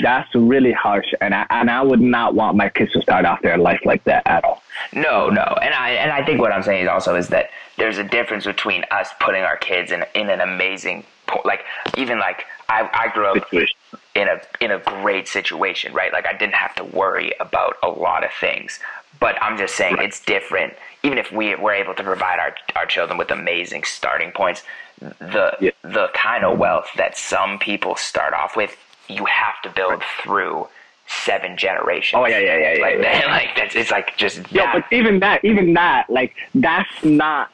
[0.00, 3.42] That's really harsh, and I and I would not want my kids to start off
[3.42, 4.62] their life like that at all.
[4.92, 7.98] No, no, and I and I think what I'm saying is also is that there's
[7.98, 11.04] a difference between us putting our kids in in an amazing
[11.44, 11.64] like
[11.96, 13.76] even like I I grew up situation.
[14.14, 16.12] in a in a great situation, right?
[16.12, 18.80] Like I didn't have to worry about a lot of things,
[19.20, 20.06] but I'm just saying right.
[20.06, 24.30] it's different even if we were able to provide our, our children with amazing starting
[24.32, 24.62] points,
[25.00, 25.70] the yeah.
[25.82, 28.76] the kind of wealth that some people start off with,
[29.08, 30.02] you have to build right.
[30.22, 30.68] through
[31.06, 32.20] seven generations.
[32.20, 33.26] Oh yeah, yeah, yeah, like, yeah, yeah.
[33.30, 34.72] like that's it's like just yeah.
[34.72, 37.50] But even that, even that, like that's not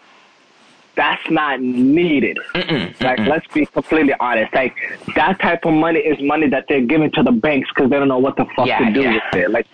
[0.99, 2.39] that's not needed.
[2.55, 3.29] Mm-mm, like, mm-mm.
[3.29, 4.53] let's be completely honest.
[4.53, 4.75] Like,
[5.15, 8.09] that type of money is money that they're giving to the banks because they don't
[8.09, 9.15] know what the fuck Yeah, to do yeah.
[9.15, 9.51] with it.
[9.51, 9.67] Like,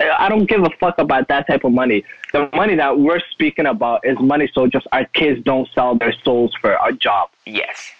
[0.00, 2.04] I I don't give a fuck about that type of money.
[2.32, 6.14] The money that we're speaking about is money so just our kids don't sell their
[6.24, 7.90] souls for a job yes.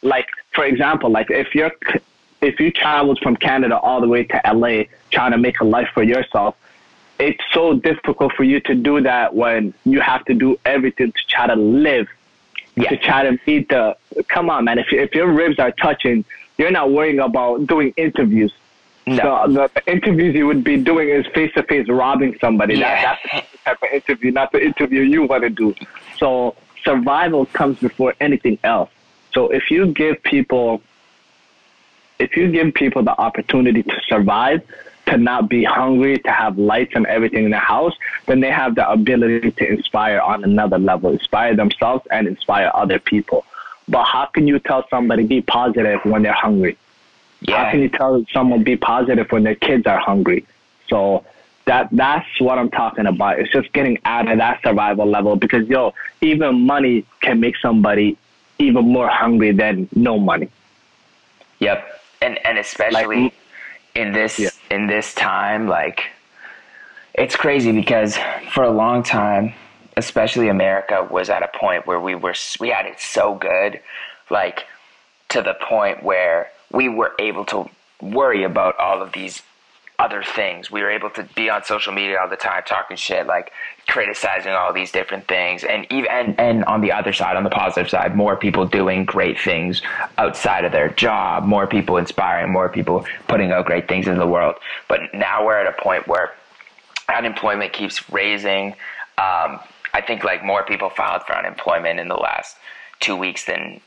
[0.00, 1.72] like for example, like if you're
[2.40, 5.88] if you traveled from Canada all the way to LA trying to make a life
[5.94, 6.56] for yourself,
[7.18, 11.26] it's so difficult for you to do that when you have to do everything to
[11.28, 12.08] try to live,
[12.76, 12.88] Yeah.
[12.90, 13.96] to try to meet the.
[14.28, 14.78] Come on, man!
[14.78, 16.24] If you, if your ribs are touching,
[16.58, 18.52] you're not worrying about doing interviews.
[19.06, 19.16] No.
[19.16, 22.74] So the interviews you would be doing is face to face robbing somebody.
[22.76, 23.02] Yeah.
[23.02, 25.74] That, that's the type of interview, not the interview you want to do.
[26.18, 26.54] So
[26.84, 28.90] survival comes before anything else.
[29.34, 30.82] So if you give people,
[32.18, 34.62] if you give people the opportunity to survive,
[35.06, 37.94] to not be hungry, to have lights and everything in the house,
[38.26, 42.98] then they have the ability to inspire on another level, inspire themselves and inspire other
[42.98, 43.44] people.
[43.88, 46.78] But how can you tell somebody be positive when they're hungry?
[47.40, 47.64] Yeah.
[47.64, 50.46] How can you tell someone be positive when their kids are hungry?
[50.88, 51.24] So
[51.64, 53.40] that that's what I'm talking about.
[53.40, 58.16] It's just getting out of that survival level because yo, even money can make somebody
[58.58, 60.48] even more hungry than no money.
[61.58, 62.00] Yep.
[62.20, 63.34] And and especially Like-
[63.94, 64.50] in this Yeah.
[64.70, 66.10] in this time, like
[67.14, 68.16] it's crazy because
[68.52, 69.54] for a long time,
[69.96, 73.80] especially America was at a point where we were we had it so good,
[74.30, 74.64] like
[75.30, 77.68] to the point where we were able to
[78.00, 79.42] worry about all of these
[79.98, 80.70] other things.
[80.70, 83.52] We were able to be on social media all the time talking shit, like
[83.86, 85.64] criticizing all these different things.
[85.64, 89.04] And even and, and on the other side, on the positive side, more people doing
[89.04, 89.82] great things
[90.18, 94.26] outside of their job, more people inspiring, more people putting out great things into the
[94.26, 94.56] world.
[94.88, 96.32] But now we're at a point where
[97.14, 98.72] unemployment keeps raising.
[99.18, 99.60] Um,
[99.94, 102.56] I think like more people filed for unemployment in the last
[103.00, 103.80] two weeks than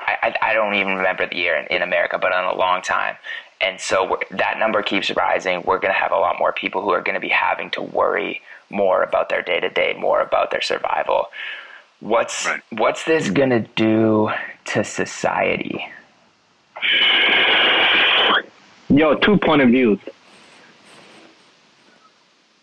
[0.00, 3.16] I, I, don't even remember the year in, in America, but in a long time.
[3.60, 5.62] And so we're, that number keeps rising.
[5.64, 7.82] We're going to have a lot more people who are going to be having to
[7.82, 11.26] worry more about their day to day, more about their survival.
[12.00, 12.60] What's Right.
[12.70, 14.30] what's this going to do
[14.66, 15.86] to society?
[18.88, 19.98] Yo, two point of views.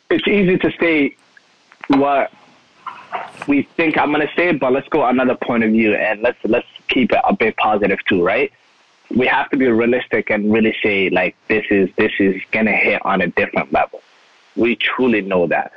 [0.10, 1.16] It's easy to say
[1.88, 2.32] what
[3.48, 6.68] we think I'm gonna say, but let's go another point of view and let's let's
[6.88, 8.52] keep it a bit positive too, right?
[9.16, 13.05] We have to be realistic and really say like this is this is gonna hit
[13.05, 14.01] on a different level.
[14.55, 15.72] We truly know that.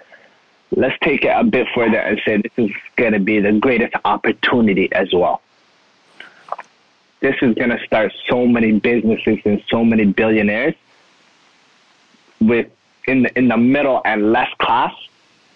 [0.70, 4.90] Let's take it a bit further and say this is gonna be the greatest opportunity
[4.92, 5.42] as well
[7.20, 10.74] this is to start so many businesses and so many billionaires
[12.40, 12.70] with
[13.06, 14.92] in the, in the middle and less class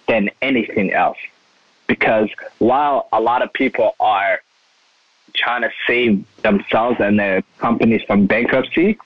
[0.09, 1.18] than anything else
[1.87, 2.28] because
[2.59, 4.41] while a lot of people are
[5.35, 8.99] trying to save themselves and their companies from bankruptcy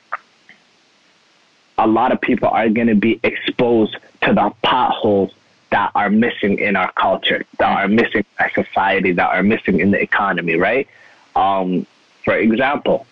[1.79, 5.33] a lot of people are going to be exposed to the potholes
[5.71, 9.91] that are missing in our culture that are missing in society that are missing in
[9.91, 10.89] the economy right?
[11.35, 11.87] Um,
[12.25, 13.07] for example,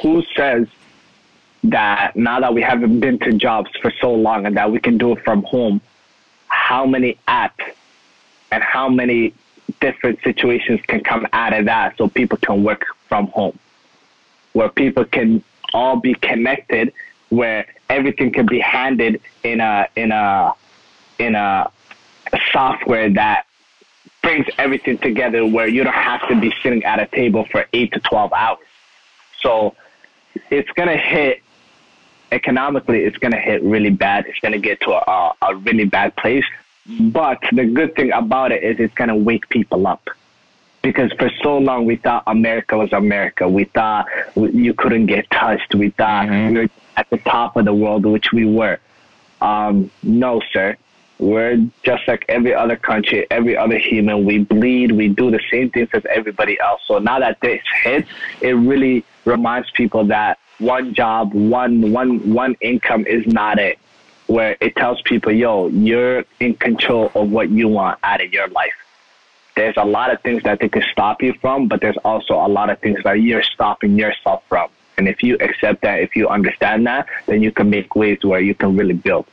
[0.00, 0.66] who says
[1.64, 4.96] that now that we haven't been to jobs for so long and that we can
[4.96, 5.80] do it from home,
[6.46, 7.72] how many apps
[8.50, 9.34] and how many
[9.80, 13.58] different situations can come out of that so people can work from home?
[14.52, 15.42] Where people can
[15.72, 16.92] all be connected,
[17.28, 20.54] where everything can be handed in a in a
[21.18, 21.70] in a
[22.52, 23.46] software that
[24.22, 27.92] brings everything together where you don't have to be sitting at a table for eight
[27.92, 28.58] to 12 hours.
[29.40, 29.74] So
[30.50, 31.42] it's going to hit
[32.32, 34.26] economically, it's going to hit really bad.
[34.26, 36.44] It's going to get to a, a really bad place.
[36.88, 40.08] But the good thing about it is it's going to wake people up.
[40.80, 43.48] Because for so long we thought America was America.
[43.48, 45.74] We thought you couldn't get touched.
[45.74, 46.52] We thought Mhm.
[46.52, 48.78] we were at the top of the world, which we were.
[49.40, 50.76] Um, no, sir.
[51.18, 54.24] We're just like every other country, every other human.
[54.24, 54.92] We bleed.
[54.92, 56.80] We do the same things as everybody else.
[56.86, 58.08] So now that this hits,
[58.40, 63.78] it really reminds people that one job, one one one income is not it.
[64.28, 68.48] Where it tells people, yo, you're in control of what you want out of your
[68.48, 68.74] life.
[69.56, 72.46] There's a lot of things that they could stop you from, but there's also a
[72.46, 74.70] lot of things that you're stopping yourself from.
[74.96, 78.40] And if you accept that, if you understand that, then you can make ways where
[78.40, 79.26] you can really build.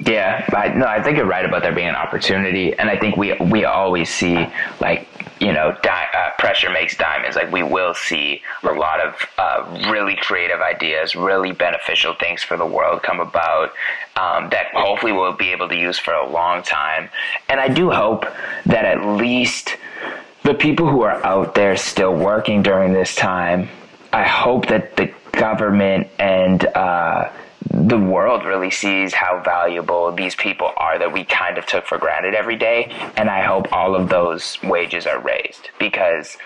[0.00, 3.18] Yeah, I, no, I think you're right about there being an opportunity, and I think
[3.18, 4.46] we we always see
[4.80, 5.06] like
[5.40, 7.34] you know, di- uh, pressure makes diamonds.
[7.34, 12.56] Like we will see a lot of uh, really creative ideas, really beneficial things for
[12.56, 13.72] the world come about
[14.16, 17.08] um, that hopefully we'll be able to use for a long time.
[17.48, 18.26] And I do hope
[18.66, 19.76] that at least
[20.42, 23.68] the people who are out there still working during this time,
[24.12, 27.30] I hope that the government and uh,
[27.88, 31.96] the world really sees how valuable these people are that we kind of took for
[31.96, 32.92] granted every day.
[33.16, 36.36] And I hope all of those wages are raised because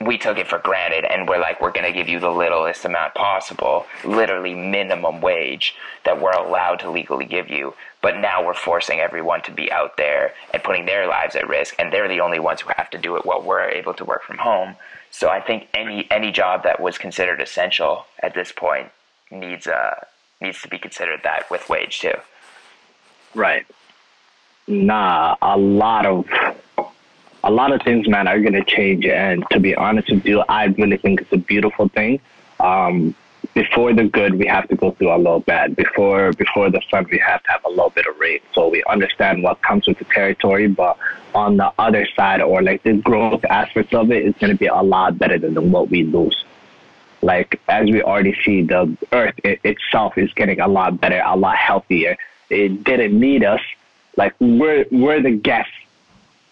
[0.00, 2.84] we took it for granted and we're like, we're going to give you the littlest
[2.84, 7.74] amount possible, literally minimum wage that we're allowed to legally give you.
[8.00, 11.74] But now we're forcing everyone to be out there and putting their lives at risk.
[11.78, 14.22] And they're the only ones who have to do it while we're able to work
[14.22, 14.76] from home.
[15.10, 18.90] So I think any, any job that was considered essential at this point
[19.30, 20.06] needs a,
[20.40, 22.14] needs to be considered that with wage too.
[23.34, 23.66] Right.
[24.66, 26.26] Nah, a lot of
[27.42, 29.06] a lot of things, man, are gonna change.
[29.06, 32.20] And to be honest with you, I really think it's a beautiful thing.
[32.58, 33.14] Um,
[33.54, 35.74] before the good, we have to go through a little bad.
[35.74, 38.40] Before before the sun, we have to have a little bit of rain.
[38.52, 40.98] So we understand what comes with the territory, but
[41.34, 44.82] on the other side, or like the growth aspects of it, it's gonna be a
[44.82, 46.44] lot better than what we lose
[47.22, 51.36] like as we already see, the Earth it, itself is getting a lot better, a
[51.36, 52.16] lot healthier.
[52.48, 53.60] It didn't need us.
[54.16, 55.72] Like we're we're the guests.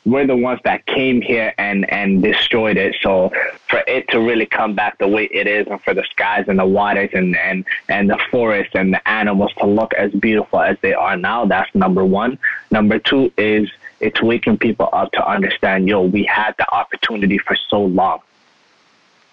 [0.04, 2.96] We're the ones that came here and and destroyed it.
[3.02, 3.30] So
[3.68, 6.58] for it to really come back the way it is, and for the skies and
[6.58, 10.78] the waters and and and the forests and the animals to look as beautiful as
[10.80, 12.38] they are now, that's number one.
[12.70, 17.56] Number two is it's waking people up to understand, yo, we had the opportunity for
[17.68, 18.20] so long.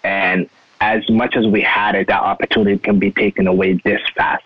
[0.02, 0.48] And
[0.80, 4.44] as much as we had it, that opportunity can be taken away this fast.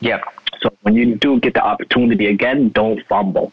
[0.00, 0.22] Yep.
[0.60, 3.52] So when you do get the opportunity again, don't fumble.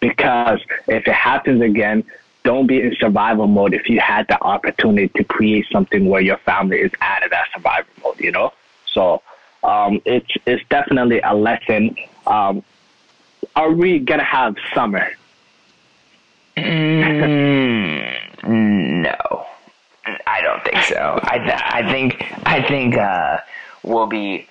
[0.00, 2.04] Because if it happens again,
[2.44, 6.38] don't be in survival mode if you had the opportunity to create something where your
[6.38, 8.52] family is out of that survival mode, you know?
[8.86, 9.22] So
[9.62, 11.96] um, it's, it's definitely a lesson.
[12.26, 12.64] Um,
[13.54, 15.08] are we going to have summer?
[16.56, 19.46] Mm, no.
[20.04, 21.20] I don't think so.
[21.22, 23.38] I th- I think I think uh,
[23.82, 24.48] we'll be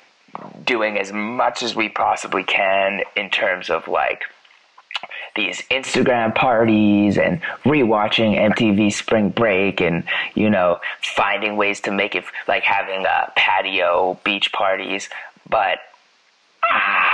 [0.65, 4.23] doing as much as we possibly can in terms of like
[5.35, 10.03] these Instagram parties and rewatching MTV Spring Break and
[10.35, 15.09] you know finding ways to make it like having uh, patio beach parties,
[15.49, 15.79] but.
[16.73, 17.10] Uh,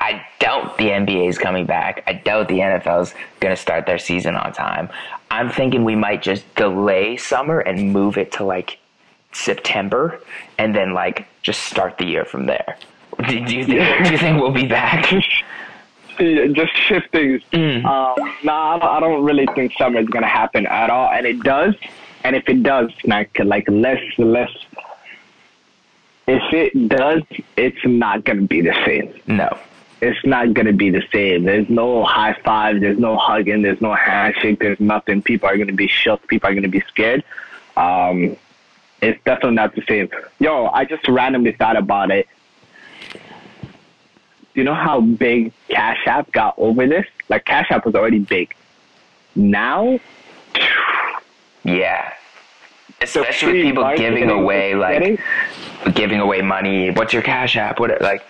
[0.00, 2.02] I doubt the NBA is coming back.
[2.06, 4.88] I doubt the NFL is going to start their season on time.
[5.30, 8.78] I'm thinking we might just delay summer and move it to like
[9.32, 10.20] September,
[10.58, 12.76] and then like just start the year from there.
[13.28, 14.04] Do, do you think?
[14.04, 15.04] do you think we'll be back?
[16.18, 17.42] just shift things.
[17.52, 17.84] Mm.
[17.84, 21.74] Um, nah, I don't really think summer is gonna happen at all, and it does.
[22.22, 24.50] And if it does, like like less less.
[26.26, 27.22] If it does,
[27.56, 29.14] it's not gonna be the same.
[29.26, 29.58] No
[30.04, 31.44] it's not going to be the same.
[31.44, 32.80] There's no high five.
[32.80, 33.62] There's no hugging.
[33.62, 34.60] There's no handshake.
[34.60, 35.22] There's nothing.
[35.22, 36.26] People are going to be shook.
[36.28, 37.24] People are going to be scared.
[37.76, 38.36] Um,
[39.00, 40.10] it's definitely not the same.
[40.38, 42.28] Yo, I just randomly thought about it.
[44.54, 47.06] You know how big Cash App got over this?
[47.28, 48.54] Like Cash App was already big.
[49.34, 49.98] Now,
[51.64, 52.12] yeah,
[53.04, 55.18] especially with people giving away like getting?
[55.94, 56.90] giving away money.
[56.90, 57.80] What's your Cash App?
[57.80, 58.24] What like?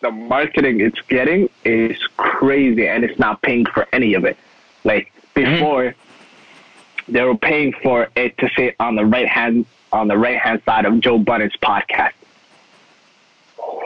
[0.00, 4.36] the marketing it's getting is crazy and it's not paying for any of it.
[4.84, 7.12] Like before mm-hmm.
[7.12, 10.62] they were paying for it to sit on the right hand on the right hand
[10.64, 12.12] side of Joe Budden's podcast.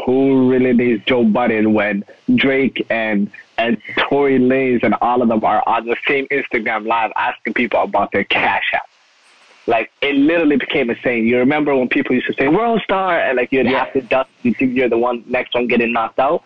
[0.05, 2.05] Who really needs Joe Budden when
[2.35, 7.13] Drake and and Tory Lanez and all of them are on the same Instagram live
[7.17, 8.89] asking people about their cash app?
[9.67, 11.27] Like it literally became a saying.
[11.27, 13.85] You remember when people used to say "World Star" and like you'd yeah.
[13.85, 14.29] have to duck.
[14.43, 16.43] You think you're the one next one getting knocked out.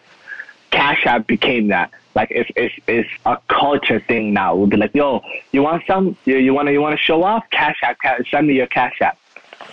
[0.71, 1.91] Cash App became that.
[2.15, 4.55] Like it's it's it's a culture thing now.
[4.55, 6.17] We'll be like, "Yo, you want some?
[6.27, 7.45] You you want to you want to show off?
[7.51, 9.19] Cash App, cash, send me your Cash App."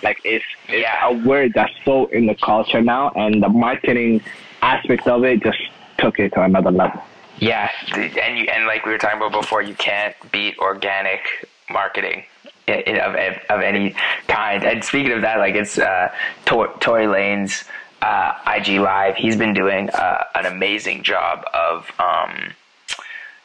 [0.02, 1.08] Like it's it's yeah.
[1.08, 4.22] a word that's so in the culture now, and the marketing
[4.62, 5.58] aspect of it just
[5.98, 7.02] took it to another level.
[7.38, 11.20] Yeah, and you and like we were talking about before, you can't beat organic
[11.68, 12.24] marketing
[12.68, 13.14] of,
[13.50, 13.94] of any
[14.28, 14.64] kind.
[14.64, 16.12] And speaking of that, like it's uh,
[16.44, 17.64] Tory Lanez
[18.02, 19.16] uh, IG Live.
[19.16, 22.52] He's been doing uh, an amazing job of um,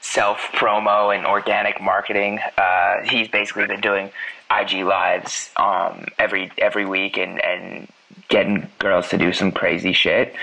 [0.02, 2.40] self promo and organic marketing.
[2.58, 4.12] Uh, he's basically been doing
[4.52, 7.88] IG lives um, every every week and and
[8.28, 10.36] getting girls to do some crazy shit.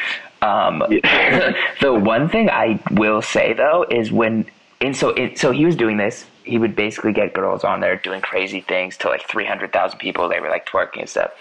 [0.42, 0.78] Um,
[1.80, 4.46] the one thing I will say though is when
[4.80, 6.24] and so it, so he was doing this.
[6.46, 10.28] He would basically get girls on there doing crazy things to like 300,000 people.
[10.28, 11.32] They were like twerking and stuff.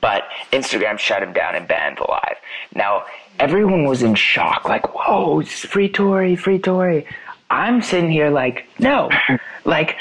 [0.00, 2.36] But Instagram shut him down and banned the live.
[2.74, 3.04] Now,
[3.38, 7.06] everyone was in shock, like, whoa, it's free Tory, free Tory.
[7.50, 9.10] I'm sitting here like, no,
[9.64, 9.96] like,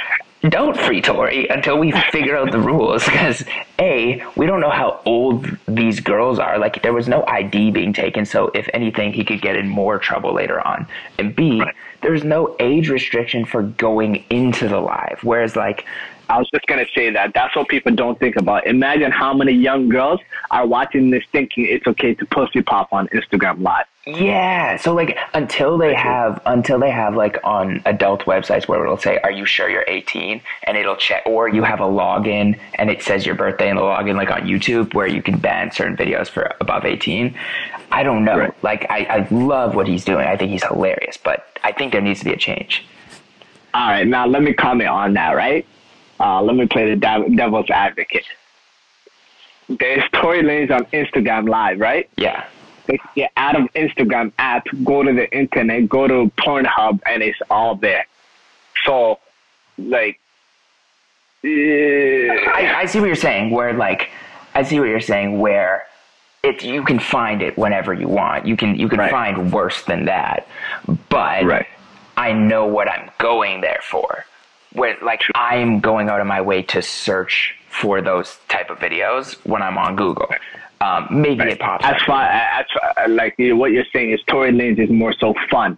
[0.50, 3.06] don't free Tory until we figure out the rules.
[3.06, 3.44] Because
[3.80, 6.58] A, we don't know how old these girls are.
[6.58, 10.00] Like, there was no ID being taken, so if anything, he could get in more
[10.00, 10.88] trouble later on.
[11.20, 11.64] And B,
[12.02, 15.20] there's no age restriction for going into the live.
[15.24, 15.86] Whereas, like,
[16.30, 17.34] I was just gonna say that.
[17.34, 18.68] That's what people don't think about.
[18.68, 20.20] Imagine how many young girls
[20.52, 23.86] are watching this thinking it's okay to pussy pop on Instagram Live.
[24.06, 24.78] Yeah.
[24.78, 29.18] So like until they have until they have like on adult websites where it'll say,
[29.20, 30.42] Are you sure you're eighteen?
[30.64, 33.82] And it'll check or you have a login and it says your birthday in the
[33.82, 37.36] login like on YouTube where you can ban certain videos for above eighteen.
[37.92, 38.38] I don't know.
[38.38, 38.64] Right.
[38.64, 40.28] Like I, I love what he's doing.
[40.28, 42.86] I think he's hilarious, but I think there needs to be a change.
[43.74, 45.66] All right, now let me comment on that, right?
[46.20, 46.96] Uh, let me play the
[47.36, 48.26] devil's advocate.
[49.68, 52.10] There's Tory Lanez on Instagram Live, right?
[52.18, 52.46] Yeah.
[52.88, 57.24] They can get out of Instagram app, go to the internet, go to Pornhub, and
[57.24, 58.06] it's all there.
[58.86, 59.20] So,
[59.80, 60.20] like,
[61.44, 63.52] I, I see what you're saying.
[63.52, 64.10] Where like,
[64.54, 65.40] I see what you're saying.
[65.40, 65.84] Where
[66.44, 68.46] it you can find it whenever you want.
[68.46, 69.12] You can you can Right.
[69.12, 70.48] find worse than that.
[71.10, 71.68] But Right.
[72.18, 74.26] I know what I'm going there for.
[74.76, 79.36] Where like I'm going out of my way to search for those type of videos
[79.46, 80.30] when I'm on Google.
[80.82, 81.86] Um, maybe it pops.
[82.06, 82.66] far as
[82.98, 85.78] uh, like you know, what you're saying is Tory Lanez is more so fun.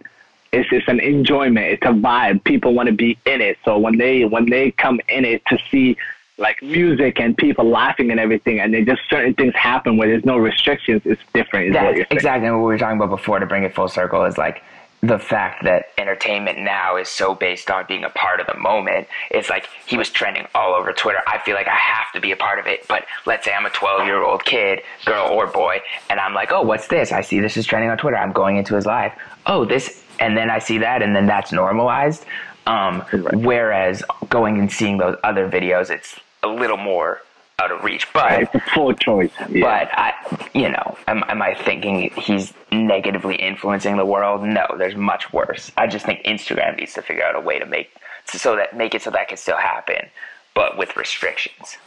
[0.52, 1.66] It's it's an enjoyment.
[1.66, 2.42] It's a vibe.
[2.44, 3.58] People want to be in it.
[3.64, 5.96] So when they when they come in it to see
[6.36, 10.24] like music and people laughing and everything, and then just certain things happen where there's
[10.24, 11.68] no restrictions, it's different.
[11.68, 13.88] Is what That's you're exactly what we were talking about before to bring it full
[13.88, 14.62] circle is like
[15.02, 19.06] the fact that entertainment now is so based on being a part of the moment.
[19.30, 21.20] It's like he was trending all over Twitter.
[21.26, 22.86] I feel like I have to be a part of it.
[22.88, 25.80] But let's say I'm a 12 year old kid, girl or boy,
[26.10, 27.12] and I'm like, oh, what's this?
[27.12, 28.16] I see this is trending on Twitter.
[28.16, 29.12] I'm going into his live.
[29.46, 32.24] Oh, this, and then I see that, and then that's normalized.
[32.66, 33.34] Um, Right.
[33.36, 37.22] Whereas going and seeing those other videos, it's a little more
[37.58, 38.06] out of reach.
[38.12, 39.30] But It's a full choice.
[39.50, 39.62] Yeah.
[39.62, 44.44] but I, you know, am, am I thinking he's negatively influencing the world?
[44.44, 45.70] No, there's much worse.
[45.76, 47.90] I just think Instagram needs to figure out a way to make
[48.26, 50.06] so that make it so that can still happen,
[50.54, 51.78] but with restrictions.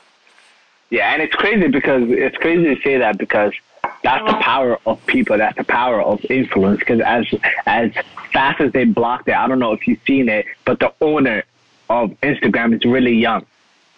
[0.89, 3.53] Yeah, and it's crazy because it's crazy to say that because
[4.03, 5.38] that's the power of people.
[5.38, 6.80] That's the power of influence.
[6.80, 7.26] Because as
[7.65, 7.91] as
[8.34, 11.43] fast as they blocked it, I don't know if you've seen it, but the owner
[11.89, 13.45] of Instagram is really young.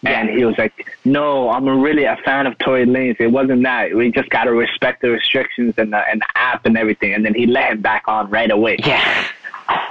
[0.06, 0.74] And he was like,
[1.06, 3.20] "No, I'm really a fan of Tory Lanez.
[3.20, 3.95] It wasn't that.
[3.95, 7.34] We just gotta respect the restrictions and the and the app and everything." And then
[7.34, 8.78] he let him back on right away.
[8.80, 9.28] Yeah,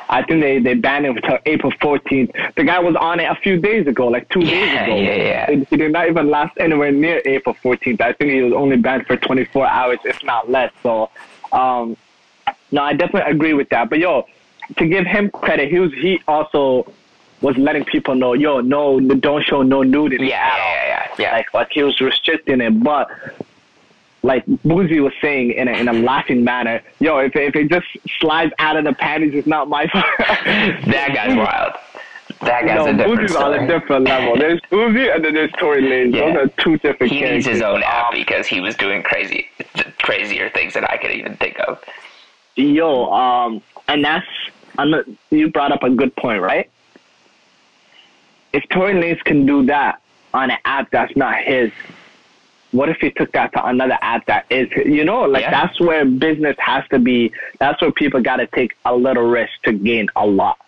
[0.09, 2.55] I think they, they banned him until April 14th.
[2.55, 4.97] The guy was on it a few days ago, like two days ago.
[4.97, 5.51] yeah, yeah.
[5.51, 8.01] He, he did not even last anywhere near April 14th.
[8.01, 10.73] I think he was only banned for 24 hours, if not less.
[10.83, 11.11] So,
[11.53, 11.97] um,
[12.71, 13.89] no, I definitely agree with that.
[13.89, 14.27] But yo,
[14.77, 16.93] to give him credit, he was he also
[17.43, 20.27] was letting people know, yo, no, don't show no nudity.
[20.27, 21.33] yeah, yeah, yeah, yeah.
[21.33, 23.11] Like, like he was restricting it, but
[24.23, 27.87] like Boosie was saying in a, in a laughing manner, yo, if if it just
[28.21, 30.05] slides out of the panties, it's not my fault.
[30.19, 31.73] that guy's wild.
[32.41, 34.37] That guy's no, a different Boosie's on a different level.
[34.37, 36.15] There's Boosie and then there's Tory Lanez.
[36.15, 36.33] Yeah.
[36.33, 37.47] Those are two different He characters.
[37.47, 39.49] needs his own app because he was doing crazy,
[39.99, 41.83] crazier things than I could even think of.
[42.57, 44.27] Yo, um, and that's
[44.79, 44.95] I'm,
[45.31, 46.71] you brought up a good point, right?
[48.53, 50.01] If Tory Lanez can do that
[50.35, 51.71] on an app that's not his,
[52.73, 54.71] what if he took that to another app that is?
[54.73, 55.51] You know, like Yeah.
[55.51, 57.33] that's where business has to be.
[57.59, 60.59] That's where people got to take a little risk to gain a lot.